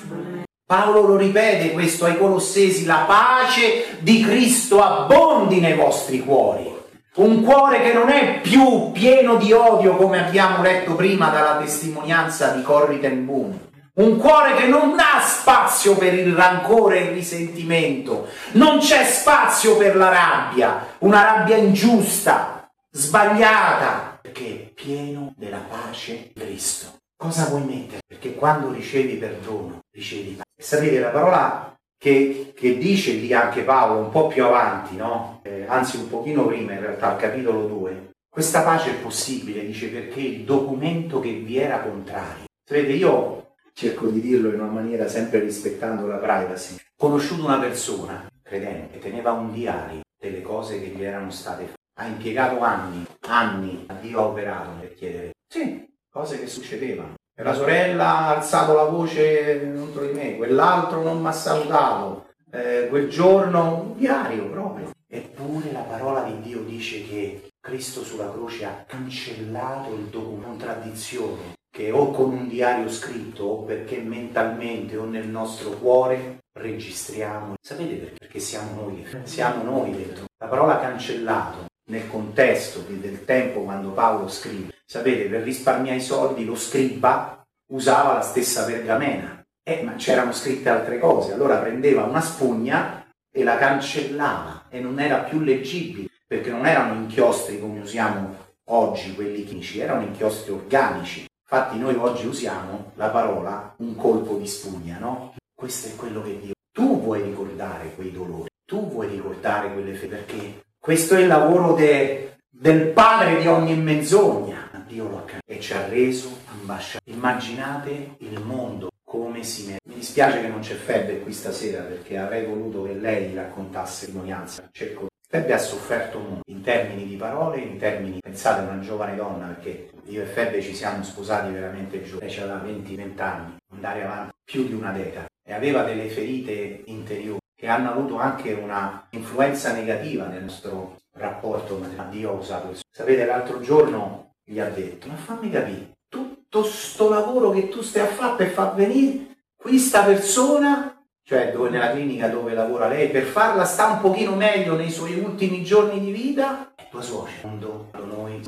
Paolo 0.65 1.01
lo 1.01 1.17
ripete 1.17 1.73
questo 1.73 2.05
ai 2.05 2.17
Colossesi, 2.17 2.85
la 2.85 3.05
pace 3.07 3.99
di 3.99 4.23
Cristo 4.23 4.81
abbondi 4.81 5.59
nei 5.59 5.75
vostri 5.75 6.21
cuori. 6.21 6.79
Un 7.17 7.43
cuore 7.43 7.83
che 7.83 7.93
non 7.93 8.09
è 8.09 8.41
più 8.41 8.93
pieno 8.93 9.35
di 9.35 9.53
odio 9.53 9.97
come 9.97 10.25
abbiamo 10.25 10.63
letto 10.63 10.95
prima 10.95 11.29
dalla 11.31 11.57
testimonianza 11.57 12.53
di 12.53 12.63
Corrie 12.63 13.01
ten 13.01 13.27
Boom. 13.27 13.59
Un 13.95 14.17
cuore 14.17 14.55
che 14.55 14.69
non 14.69 14.97
ha 14.97 15.21
spazio 15.21 15.97
per 15.97 16.15
il 16.15 16.33
rancore 16.33 17.01
e 17.01 17.03
il 17.07 17.11
risentimento. 17.15 18.29
Non 18.53 18.79
c'è 18.79 19.05
spazio 19.05 19.77
per 19.77 19.97
la 19.97 20.09
rabbia, 20.09 20.95
una 20.99 21.23
rabbia 21.23 21.57
ingiusta, 21.57 22.71
sbagliata, 22.93 24.21
perché 24.23 24.47
è 24.47 24.73
pieno 24.73 25.35
della 25.37 25.65
pace 25.69 26.31
di 26.33 26.41
Cristo. 26.41 27.00
Cosa 27.21 27.51
vuoi 27.51 27.65
mettere? 27.65 28.01
Perché 28.07 28.35
quando 28.35 28.73
ricevi 28.73 29.17
perdono, 29.17 29.81
ricevi 29.91 30.37
pace. 30.37 30.49
Sapete, 30.59 31.01
la 31.01 31.11
parola 31.11 31.77
che, 31.99 32.55
che, 32.57 32.79
dice 32.79 33.13
lì 33.13 33.35
anche 33.35 33.61
Paolo 33.61 34.01
un 34.01 34.09
po' 34.09 34.29
più 34.29 34.43
avanti, 34.43 34.97
no? 34.97 35.43
Eh, 35.43 35.67
anzi 35.69 35.99
un 35.99 36.09
pochino 36.09 36.47
prima 36.47 36.73
in 36.73 36.81
realtà, 36.81 37.11
al 37.11 37.19
capitolo 37.19 37.67
2, 37.67 38.13
questa 38.27 38.63
pace 38.63 38.93
è 38.93 39.03
possibile, 39.03 39.67
dice 39.67 39.89
perché 39.89 40.19
il 40.19 40.45
documento 40.45 41.21
che 41.21 41.33
vi 41.33 41.59
era 41.59 41.81
contrario. 41.81 42.45
Sapete, 42.67 42.93
io 42.93 43.57
cerco 43.75 44.07
di 44.07 44.23
dirlo 44.23 44.49
in 44.49 44.59
una 44.59 44.71
maniera 44.71 45.07
sempre 45.07 45.41
rispettando 45.41 46.07
la 46.07 46.17
privacy. 46.17 46.77
Ho 46.77 47.07
conosciuto 47.07 47.45
una 47.45 47.59
persona, 47.59 48.31
credente, 48.43 48.95
che 48.95 48.99
teneva 48.99 49.33
un 49.33 49.53
diario 49.53 50.01
delle 50.19 50.41
cose 50.41 50.81
che 50.81 50.87
gli 50.87 51.05
erano 51.05 51.31
state 51.31 51.65
fatte. 51.65 51.79
Ha 51.99 52.07
impiegato 52.07 52.61
anni, 52.61 53.05
anni, 53.29 53.85
a 53.89 53.95
Dio 54.01 54.21
ha 54.21 54.25
operato 54.25 54.71
per 54.81 54.95
chiedere. 54.95 55.33
Sì, 55.47 55.87
cose 56.11 56.39
che 56.39 56.47
succedevano. 56.47 57.15
La 57.43 57.55
sorella 57.55 58.19
ha 58.19 58.37
alzato 58.37 58.75
la 58.75 58.85
voce 58.85 59.73
contro 59.75 60.05
di 60.05 60.13
me, 60.13 60.37
quell'altro 60.37 61.03
non 61.03 61.23
mi 61.23 61.29
ha 61.29 61.33
salutato, 61.33 62.27
eh, 62.51 62.87
quel 62.91 63.09
giorno 63.09 63.83
un 63.83 63.97
diario 63.97 64.51
proprio. 64.51 64.91
Eppure 65.09 65.73
la 65.73 65.81
parola 65.81 66.23
di 66.23 66.41
Dio 66.43 66.61
dice 66.61 67.03
che 67.07 67.49
Cristo 67.59 68.03
sulla 68.03 68.31
croce 68.31 68.65
ha 68.65 68.85
cancellato 68.87 69.95
il 69.95 70.05
documento 70.05 70.41
contraddizione 70.51 71.59
che 71.71 71.93
o 71.93 72.11
con 72.11 72.33
un 72.33 72.49
diario 72.49 72.91
scritto 72.91 73.45
o 73.45 73.63
perché 73.63 73.99
mentalmente 73.99 74.97
o 74.97 75.05
nel 75.05 75.29
nostro 75.29 75.71
cuore 75.71 76.39
registriamo. 76.53 77.55
Sapete 77.61 77.95
perché? 77.95 78.17
Perché 78.19 78.41
siamo 78.41 78.83
noi, 78.83 79.07
siamo 79.23 79.63
noi 79.63 79.93
dentro. 79.93 80.25
La 80.39 80.49
parola 80.49 80.81
cancellato 80.81 81.67
nel 81.91 82.09
contesto 82.09 82.81
del 82.87 83.25
tempo 83.25 83.63
quando 83.63 83.91
Paolo 83.91 84.29
scrive. 84.29 84.80
Sapete, 84.91 85.29
per 85.29 85.43
risparmiare 85.43 85.99
i 85.99 86.03
soldi 86.03 86.45
lo 86.45 86.57
scriba 86.57 87.47
usava 87.75 88.15
la 88.15 88.23
stessa 88.23 88.65
pergamena, 88.65 89.41
eh, 89.63 89.85
ma 89.85 89.95
c'erano 89.95 90.33
scritte 90.33 90.69
altre 90.69 90.99
cose, 90.99 91.33
allora 91.33 91.59
prendeva 91.59 92.03
una 92.03 92.21
spugna 92.21 93.07
e 93.33 93.45
la 93.45 93.57
cancellava 93.57 94.65
e 94.69 94.81
non 94.81 94.99
era 94.99 95.19
più 95.19 95.39
leggibile, 95.43 96.09
perché 96.27 96.51
non 96.51 96.67
erano 96.67 96.95
inchiostri 96.95 97.61
come 97.61 97.79
usiamo 97.79 98.37
oggi 98.71 99.15
quelli 99.15 99.45
chimici, 99.45 99.79
erano 99.79 100.03
inchiostri 100.03 100.51
organici. 100.51 101.25
Infatti 101.41 101.79
noi 101.79 101.95
oggi 101.95 102.27
usiamo 102.27 102.91
la 102.97 103.11
parola 103.11 103.73
un 103.77 103.95
colpo 103.95 104.39
di 104.39 104.49
spugna, 104.49 104.99
no? 104.99 105.35
Questo 105.55 105.87
è 105.87 105.95
quello 105.95 106.21
che 106.21 106.37
Dio... 106.41 106.55
Tu 106.73 107.01
vuoi 107.01 107.23
ricordare 107.23 107.95
quei 107.95 108.11
dolori, 108.11 108.49
tu 108.67 108.91
vuoi 108.91 109.07
ricordare 109.07 109.73
quelle 109.73 109.95
fede, 109.95 110.17
perché 110.17 110.63
questo 110.81 111.15
è 111.15 111.21
il 111.21 111.29
lavoro 111.29 111.75
de, 111.75 112.39
del 112.49 112.89
padre 112.89 113.41
di 113.41 113.47
ogni 113.47 113.77
menzogna. 113.77 114.60
Dio 114.91 115.09
lo 115.09 115.19
ha 115.19 115.21
cambiato 115.21 115.45
e 115.47 115.61
ci 115.61 115.73
ha 115.73 115.87
reso 115.87 116.37
ambasciatori. 116.47 117.17
Immaginate 117.17 118.17
il 118.19 118.41
mondo 118.41 118.89
come 119.05 119.45
si 119.45 119.67
mette. 119.67 119.89
Mi 119.89 119.95
dispiace 119.95 120.41
che 120.41 120.49
non 120.49 120.61
c'è 120.61 120.75
Febbe 120.75 121.21
qui 121.21 121.33
stasera 121.33 121.83
perché 121.83 122.19
avrei 122.19 122.45
voluto 122.45 122.83
che 122.83 122.95
lei 122.95 123.33
raccontasse 123.33 124.07
testimonianza. 124.07 124.69
Cerco. 124.73 125.07
Febbe 125.29 125.53
ha 125.53 125.59
sofferto 125.59 126.19
molto 126.19 126.43
in 126.47 126.61
termini 126.61 127.07
di 127.07 127.15
parole, 127.15 127.61
in 127.61 127.79
termini, 127.79 128.19
pensate, 128.19 128.69
una 128.69 128.81
giovane 128.81 129.15
donna, 129.15 129.47
perché 129.47 129.91
io 130.07 130.23
e 130.23 130.27
Febbe 130.27 130.61
ci 130.61 130.75
siamo 130.75 131.05
sposati 131.05 131.53
veramente 131.53 132.03
giovani, 132.03 132.35
lei 132.35 132.41
aveva 132.41 132.65
20-20 132.65 133.21
anni, 133.21 133.57
andare 133.73 134.03
avanti 134.03 134.33
più 134.45 134.67
di 134.67 134.73
una 134.73 134.91
decada 134.91 135.29
e 135.45 135.53
aveva 135.53 135.85
delle 135.85 136.09
ferite 136.09 136.83
interiori 136.87 137.39
che 137.55 137.69
hanno 137.69 137.91
avuto 137.91 138.19
anche 138.19 138.55
una 138.55 139.07
influenza 139.11 139.73
negativa 139.73 140.27
nel 140.27 140.43
nostro 140.43 140.97
rapporto, 141.13 141.79
ma 141.79 142.05
Dio 142.11 142.31
ha 142.31 142.33
usato 142.33 142.73
suo. 142.73 142.83
Sapete, 142.91 143.25
l'altro 143.25 143.61
giorno 143.61 144.30
gli 144.45 144.59
ha 144.59 144.69
detto, 144.69 145.09
ma 145.09 145.17
fammi 145.17 145.51
capire, 145.51 145.99
tutto 146.09 146.65
sto 146.65 147.09
lavoro 147.09 147.51
che 147.51 147.69
tu 147.69 147.83
stai 147.83 148.03
a 148.03 148.07
fare 148.07 148.37
per 148.37 148.51
far 148.51 148.75
venire 148.75 149.37
questa 149.57 150.03
persona, 150.03 151.05
cioè 151.23 151.53
dove, 151.53 151.71
nella 151.71 151.91
clinica 151.91 152.29
dove 152.29 152.55
lavora 152.55 152.89
lei, 152.89 153.11
per 153.11 153.25
farla 153.25 153.65
sta 153.65 153.87
un 153.87 154.01
pochino 154.01 154.35
meglio 154.35 154.75
nei 154.75 154.91
suoi 154.91 155.19
ultimi 155.19 155.63
giorni 155.63 156.01
di 156.01 156.11
vita, 156.11 156.73
è 156.75 156.89
tua 156.91 157.03
suocera. 157.03 157.41
Il 157.43 157.47
mondo, 157.47 157.91
noi, 158.07 158.41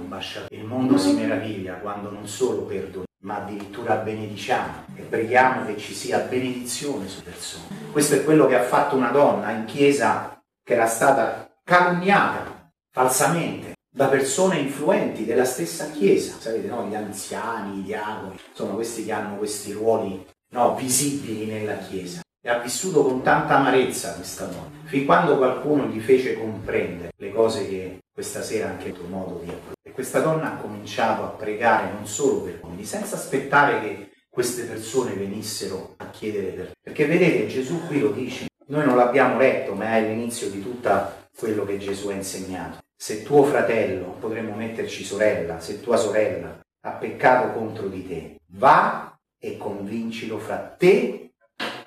il 0.49 0.65
mondo 0.65 0.99
si 0.99 1.13
meraviglia 1.13 1.75
quando 1.75 2.11
non 2.11 2.27
solo 2.27 2.63
perdona, 2.63 3.05
ma 3.21 3.37
addirittura 3.37 3.95
benediciamo 3.97 4.87
e 4.97 5.03
preghiamo 5.03 5.67
che 5.67 5.77
ci 5.77 5.95
sia 5.95 6.19
benedizione 6.19 7.07
su 7.07 7.23
persone. 7.23 7.91
Questo 7.93 8.17
è 8.17 8.25
quello 8.25 8.47
che 8.47 8.57
ha 8.57 8.63
fatto 8.63 8.97
una 8.97 9.11
donna 9.11 9.51
in 9.51 9.67
chiesa 9.67 10.43
che 10.65 10.73
era 10.75 10.87
stata 10.87 11.55
calunniata 11.63 12.73
falsamente 12.91 13.75
da 13.95 14.07
persone 14.07 14.59
influenti 14.59 15.27
della 15.27 15.45
stessa 15.45 15.91
chiesa, 15.91 16.37
sapete, 16.39 16.67
no? 16.67 16.87
gli 16.89 16.95
anziani, 16.95 17.81
i 17.81 17.83
diavoli, 17.83 18.39
insomma 18.49 18.73
questi 18.73 19.05
che 19.05 19.13
hanno 19.13 19.37
questi 19.37 19.73
ruoli 19.73 20.25
no, 20.53 20.75
visibili 20.77 21.45
nella 21.45 21.77
chiesa. 21.77 22.21
E 22.45 22.49
ha 22.49 22.59
vissuto 22.59 23.05
con 23.05 23.23
tanta 23.23 23.59
amarezza 23.59 24.15
questa 24.15 24.47
donna, 24.47 24.71
fin 24.85 25.05
quando 25.05 25.37
qualcuno 25.37 25.87
gli 25.87 26.01
fece 26.01 26.37
comprendere 26.37 27.13
le 27.17 27.33
cose 27.33 27.69
che 27.69 27.99
questa 28.13 28.43
sera 28.43 28.71
anche 28.71 28.89
avuto 28.89 29.07
modo 29.09 29.41
di 29.45 29.51
approvare. 29.51 29.77
E 29.83 29.93
questa 29.93 30.21
donna 30.21 30.53
ha 30.53 30.57
cominciato 30.57 31.23
a 31.23 31.29
pregare 31.29 31.93
non 31.93 32.07
solo 32.07 32.41
per 32.41 32.59
uomini, 32.63 32.85
senza 32.85 33.15
aspettare 33.15 33.81
che 33.81 34.11
queste 34.29 34.65
persone 34.65 35.13
venissero 35.13 35.95
a 35.99 36.09
chiedere 36.09 36.47
per 36.49 36.73
Perché 36.83 37.07
vedete, 37.07 37.47
Gesù 37.47 37.87
qui 37.87 38.01
lo 38.01 38.11
dice, 38.11 38.47
noi 38.67 38.87
non 38.87 38.97
l'abbiamo 38.97 39.37
letto, 39.39 39.75
ma 39.75 39.85
è 39.85 39.99
all'inizio 39.99 40.49
di 40.49 40.63
tutto 40.63 41.13
quello 41.37 41.65
che 41.65 41.79
Gesù 41.79 42.09
ha 42.09 42.15
insegnato. 42.15 42.82
Se 43.03 43.25
tuo 43.25 43.43
fratello, 43.43 44.15
potremmo 44.21 44.55
metterci 44.55 45.03
sorella, 45.03 45.59
se 45.59 45.81
tua 45.81 45.97
sorella 45.97 46.61
ha 46.83 46.91
peccato 46.91 47.51
contro 47.51 47.89
di 47.89 48.07
te, 48.07 48.37
va 48.53 49.19
e 49.41 49.57
convincilo 49.57 50.39
fra 50.39 50.77
te 50.79 51.33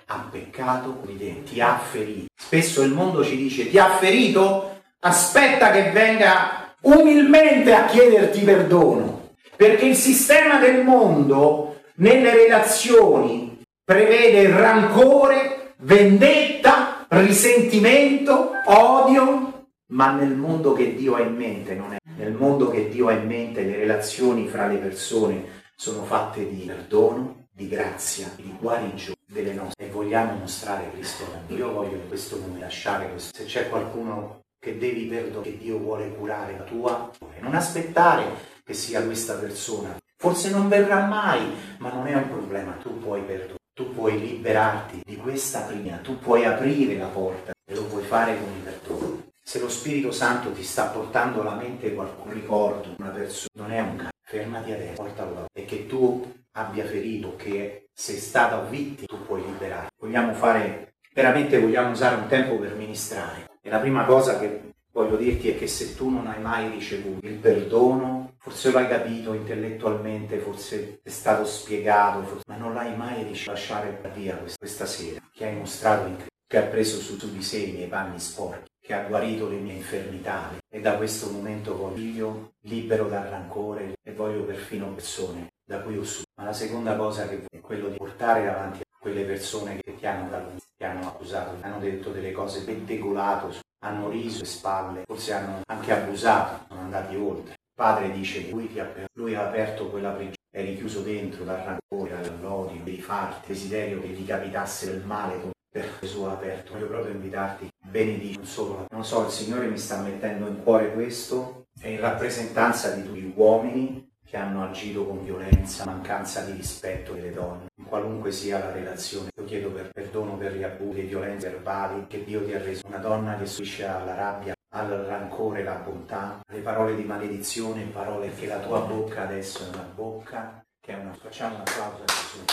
ha 0.08 0.28
peccato 0.30 1.04
di 1.06 1.18
te, 1.18 1.44
ti 1.44 1.62
ha 1.62 1.78
ferito. 1.78 2.26
Spesso 2.36 2.82
il 2.82 2.92
mondo 2.92 3.24
ci 3.24 3.38
dice 3.38 3.70
ti 3.70 3.78
ha 3.80 3.92
ferito? 3.92 4.82
Aspetta 5.00 5.72
che 5.72 5.92
venga 5.92 6.76
umilmente 6.82 7.74
a 7.74 7.86
chiederti 7.86 8.42
perdono, 8.42 9.36
perché 9.56 9.86
il 9.86 9.96
sistema 9.96 10.60
del 10.60 10.84
mondo 10.84 11.82
nelle 11.96 12.34
relazioni 12.34 13.62
prevede 13.86 14.50
rancore, 14.50 15.76
vendetta, 15.78 17.06
risentimento, 17.08 18.52
odio, 18.66 19.55
ma 19.88 20.12
nel 20.14 20.36
mondo 20.36 20.74
che 20.74 20.96
Dio 20.96 21.16
ha 21.16 21.22
in 21.22 21.36
mente 21.36 21.76
non 21.76 21.94
è. 21.94 21.98
Nel 22.18 22.34
mondo 22.34 22.70
che 22.70 22.90
Dio 22.90 23.08
ha 23.08 23.14
in 23.14 23.28
mente 23.28 23.64
le 23.64 23.76
relazioni 23.76 24.48
fra 24.48 24.68
le 24.68 24.78
persone 24.78 25.64
sono 25.76 26.04
fatte 26.04 26.48
di 26.50 26.64
perdono, 26.66 27.48
di 27.52 27.68
grazia, 27.68 28.32
di 28.36 28.56
guarigione 28.60 29.16
delle 29.28 29.54
nostre 29.54 29.86
e 29.86 29.90
vogliamo 29.90 30.38
mostrare 30.38 30.92
Cristo. 30.92 31.26
Io 31.48 31.72
voglio 31.72 31.96
in 31.96 32.08
questo 32.08 32.38
momento 32.38 32.60
lasciare 32.60 33.10
questo. 33.10 33.38
Se 33.38 33.46
c'è 33.46 33.70
qualcuno 33.70 34.44
che 34.60 34.78
devi 34.78 35.06
perdonare, 35.06 35.52
che 35.52 35.58
Dio 35.58 35.78
vuole 35.78 36.10
curare 36.16 36.58
la 36.58 36.64
tua, 36.64 37.12
non 37.40 37.54
aspettare 37.54 38.24
che 38.64 38.74
sia 38.74 39.04
questa 39.04 39.36
persona. 39.36 39.96
Forse 40.18 40.50
non 40.50 40.70
verrà 40.70 41.06
mai, 41.06 41.42
ma 41.80 41.92
non 41.92 42.08
è 42.08 42.16
un 42.16 42.30
problema, 42.30 42.72
tu 42.74 42.98
puoi 42.98 43.22
perdonare. 43.22 43.60
Tu 43.74 43.94
puoi 43.94 44.18
liberarti 44.18 45.02
di 45.04 45.18
questa 45.18 45.60
prima, 45.62 45.98
tu 45.98 46.18
puoi 46.18 46.46
aprire 46.46 46.98
la 46.98 47.08
porta 47.08 47.52
e 47.66 47.76
lo 47.76 47.84
puoi 47.84 48.04
fare 48.04 48.38
con 48.38 48.48
il 48.56 48.62
perdono. 48.64 49.15
Se 49.48 49.60
lo 49.60 49.70
Spirito 49.70 50.12
Santo 50.12 50.52
ti 50.54 50.64
sta 50.64 50.88
portando 50.88 51.42
alla 51.42 51.54
mente 51.54 51.94
qualche 51.94 52.34
ricordo, 52.34 52.96
una 52.98 53.10
persona, 53.10 53.50
non 53.54 53.72
è 53.72 53.80
un 53.80 53.96
caso, 53.98 54.10
fermati 54.24 54.72
adesso, 54.72 55.04
portalo 55.04 55.34
da 55.34 55.46
e 55.54 55.66
che 55.66 55.86
tu 55.86 56.34
abbia 56.54 56.84
ferito, 56.84 57.36
che 57.36 57.90
sei 57.94 58.18
stata 58.18 58.60
vittima, 58.62 59.06
tu 59.06 59.24
puoi 59.24 59.46
liberare. 59.46 59.90
Vogliamo 60.00 60.34
fare, 60.34 60.96
veramente 61.14 61.60
vogliamo 61.60 61.92
usare 61.92 62.16
un 62.16 62.28
tempo 62.28 62.58
per 62.58 62.74
ministrare. 62.74 63.46
E 63.62 63.70
la 63.70 63.78
prima 63.78 64.04
cosa 64.06 64.40
che 64.40 64.74
voglio 64.92 65.16
dirti 65.16 65.52
è 65.52 65.58
che 65.60 65.68
se 65.68 65.96
tu 65.96 66.10
non 66.10 66.26
hai 66.26 66.42
mai 66.42 66.72
ricevuto 66.72 67.28
il 67.28 67.36
perdono, 67.36 68.34
forse 68.40 68.72
lo 68.72 68.80
hai 68.80 68.88
capito 68.88 69.34
intellettualmente, 69.34 70.40
forse 70.40 71.02
è 71.04 71.10
stato 71.10 71.46
spiegato, 71.46 72.24
forse, 72.24 72.44
ma 72.48 72.58
non 72.58 72.74
l'hai 72.74 72.98
mai 72.98 73.22
ricevuto 73.22 73.52
lasciare 73.52 74.02
via 74.16 74.42
questa 74.58 74.88
sera, 74.88 75.22
che 75.32 75.46
hai 75.46 75.56
mostrato 75.56 76.08
in 76.08 76.16
Cristo, 76.16 76.34
che 76.48 76.58
ha 76.58 76.64
preso 76.64 77.00
su 77.00 77.32
di 77.32 77.44
sé 77.44 77.58
i 77.60 77.74
miei 77.74 77.88
panni 77.88 78.20
sporchi 78.20 78.74
che 78.86 78.94
ha 78.94 79.04
guarito 79.04 79.50
le 79.50 79.58
mie 79.58 79.74
infermità 79.74 80.52
e 80.70 80.80
da 80.80 80.96
questo 80.96 81.32
momento 81.32 81.76
voglio 81.76 82.52
libero 82.62 83.08
dal 83.08 83.24
rancore 83.24 83.96
e 84.04 84.14
voglio 84.14 84.44
perfino 84.44 84.94
persone 84.94 85.48
da 85.66 85.80
cui 85.80 85.98
ho 85.98 86.04
su. 86.04 86.22
Ma 86.38 86.46
la 86.46 86.54
seconda 86.54 86.96
cosa 86.96 87.28
che 87.28 87.46
è 87.50 87.60
quello 87.62 87.88
di 87.88 87.98
portare 87.98 88.46
davanti 88.46 88.82
a 88.82 88.98
quelle 89.00 89.24
persone 89.24 89.80
che 89.82 89.96
ti 89.96 90.06
hanno 90.06 90.54
ti 90.78 90.84
hanno 90.84 91.08
accusato, 91.08 91.56
hanno 91.62 91.80
detto 91.80 92.12
delle 92.12 92.32
cose 92.32 92.64
pettegolato, 92.64 93.56
hanno 93.84 94.10
riso 94.10 94.40
le 94.42 94.46
spalle, 94.46 95.02
forse 95.06 95.34
hanno 95.34 95.62
anche 95.66 95.92
abusato, 95.92 96.66
sono 96.68 96.82
andati 96.82 97.16
oltre. 97.16 97.54
Il 97.54 97.74
padre 97.74 98.12
dice 98.12 98.44
che 98.44 98.52
lui, 98.52 98.72
ti 98.72 98.80
ha, 98.80 98.92
lui 99.14 99.34
ha 99.34 99.48
aperto 99.48 99.90
quella 99.90 100.12
prigione, 100.12 100.36
eri 100.52 100.76
chiuso 100.76 101.02
dentro 101.02 101.44
dal 101.44 101.58
rancore, 101.58 102.22
dall'odio, 102.22 102.84
dei 102.84 103.00
farti, 103.02 103.48
desiderio 103.48 104.00
che 104.02 104.10
gli 104.10 104.26
capitasse 104.26 104.92
del 104.92 105.04
male 105.04 105.54
per 105.76 105.92
Gesù 106.00 106.24
aperto. 106.24 106.72
Voglio 106.72 106.88
proprio 106.88 107.14
invitarti, 107.14 107.70
benedici, 107.86 108.38
non 108.38 108.46
solo. 108.46 108.86
Non 108.92 109.04
so, 109.04 109.26
il 109.26 109.32
Signore 109.32 109.68
mi 109.68 109.78
sta 109.78 110.00
mettendo 110.00 110.48
in 110.48 110.64
cuore 110.64 110.94
questo, 110.94 111.66
è 111.78 111.90
in 111.90 112.00
rappresentanza 112.00 112.92
di 112.92 113.04
tutti 113.04 113.20
gli 113.20 113.34
uomini 113.36 114.10
che 114.26 114.38
hanno 114.38 114.64
agito 114.64 115.06
con 115.06 115.22
violenza, 115.22 115.84
mancanza 115.84 116.46
di 116.46 116.54
rispetto 116.54 117.12
delle 117.12 117.34
donne, 117.34 117.66
qualunque 117.90 118.32
sia 118.32 118.58
la 118.60 118.72
relazione. 118.72 119.32
Io 119.38 119.44
chiedo 119.44 119.70
per 119.72 119.90
perdono 119.92 120.38
per 120.38 120.56
gli 120.56 120.64
abusi, 120.64 121.02
le 121.02 121.08
violenze 121.08 121.50
verbali 121.50 122.08
che 122.08 122.24
Dio 122.24 122.46
ti 122.46 122.54
ha 122.54 122.60
reso. 122.60 122.88
Una 122.88 123.00
donna 123.00 123.36
che 123.36 123.46
subisce 123.46 123.86
alla 123.86 124.16
rabbia, 124.16 124.56
al 124.70 124.88
rancore, 124.88 125.62
la 125.62 125.76
bontà, 125.76 126.40
le 126.48 126.60
parole 126.60 126.96
di 126.96 127.04
maledizione, 127.04 127.84
parole 127.84 128.34
che 128.34 128.48
la 128.48 128.60
tua 128.60 128.80
bocca 128.80 129.24
adesso 129.24 129.66
è 129.66 129.68
una 129.74 129.92
bocca 129.94 130.64
che 130.80 130.94
è 130.94 130.96
una... 130.98 131.14
Facciamo 131.14 131.56
un 131.56 131.62
applauso 131.62 132.02
a 132.02 132.06
Gesù. 132.06 132.44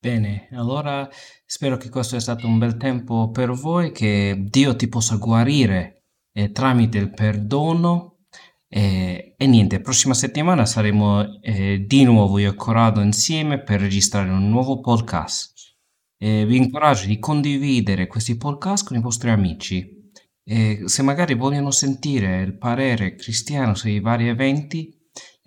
Bene, 0.00 0.46
allora 0.52 1.08
spero 1.44 1.76
che 1.76 1.88
questo 1.88 2.12
sia 2.12 2.20
stato 2.20 2.46
un 2.46 2.56
bel 2.58 2.76
tempo 2.76 3.30
per 3.30 3.50
voi, 3.50 3.90
che 3.90 4.36
Dio 4.48 4.76
ti 4.76 4.88
possa 4.88 5.16
guarire 5.16 6.04
eh, 6.32 6.52
tramite 6.52 6.98
il 6.98 7.10
perdono. 7.10 8.18
Eh, 8.68 9.34
e 9.36 9.46
niente, 9.48 9.80
prossima 9.80 10.14
settimana 10.14 10.66
saremo 10.66 11.40
eh, 11.40 11.84
di 11.84 12.04
nuovo 12.04 12.38
io 12.38 12.52
e 12.52 12.54
Corrado 12.54 13.00
insieme 13.00 13.60
per 13.60 13.80
registrare 13.80 14.30
un 14.30 14.48
nuovo 14.48 14.78
podcast. 14.80 15.56
vi 16.18 16.56
incoraggio 16.56 17.06
di 17.06 17.18
condividere 17.18 18.06
questi 18.06 18.36
podcast 18.36 18.86
con 18.86 18.96
i 18.96 19.00
vostri 19.00 19.30
amici. 19.30 19.96
se 20.84 21.02
magari 21.02 21.34
vogliono 21.34 21.70
sentire 21.72 22.40
il 22.42 22.56
parere 22.56 23.16
cristiano 23.16 23.74
sui 23.74 24.00
vari 24.00 24.28
eventi, 24.28 24.97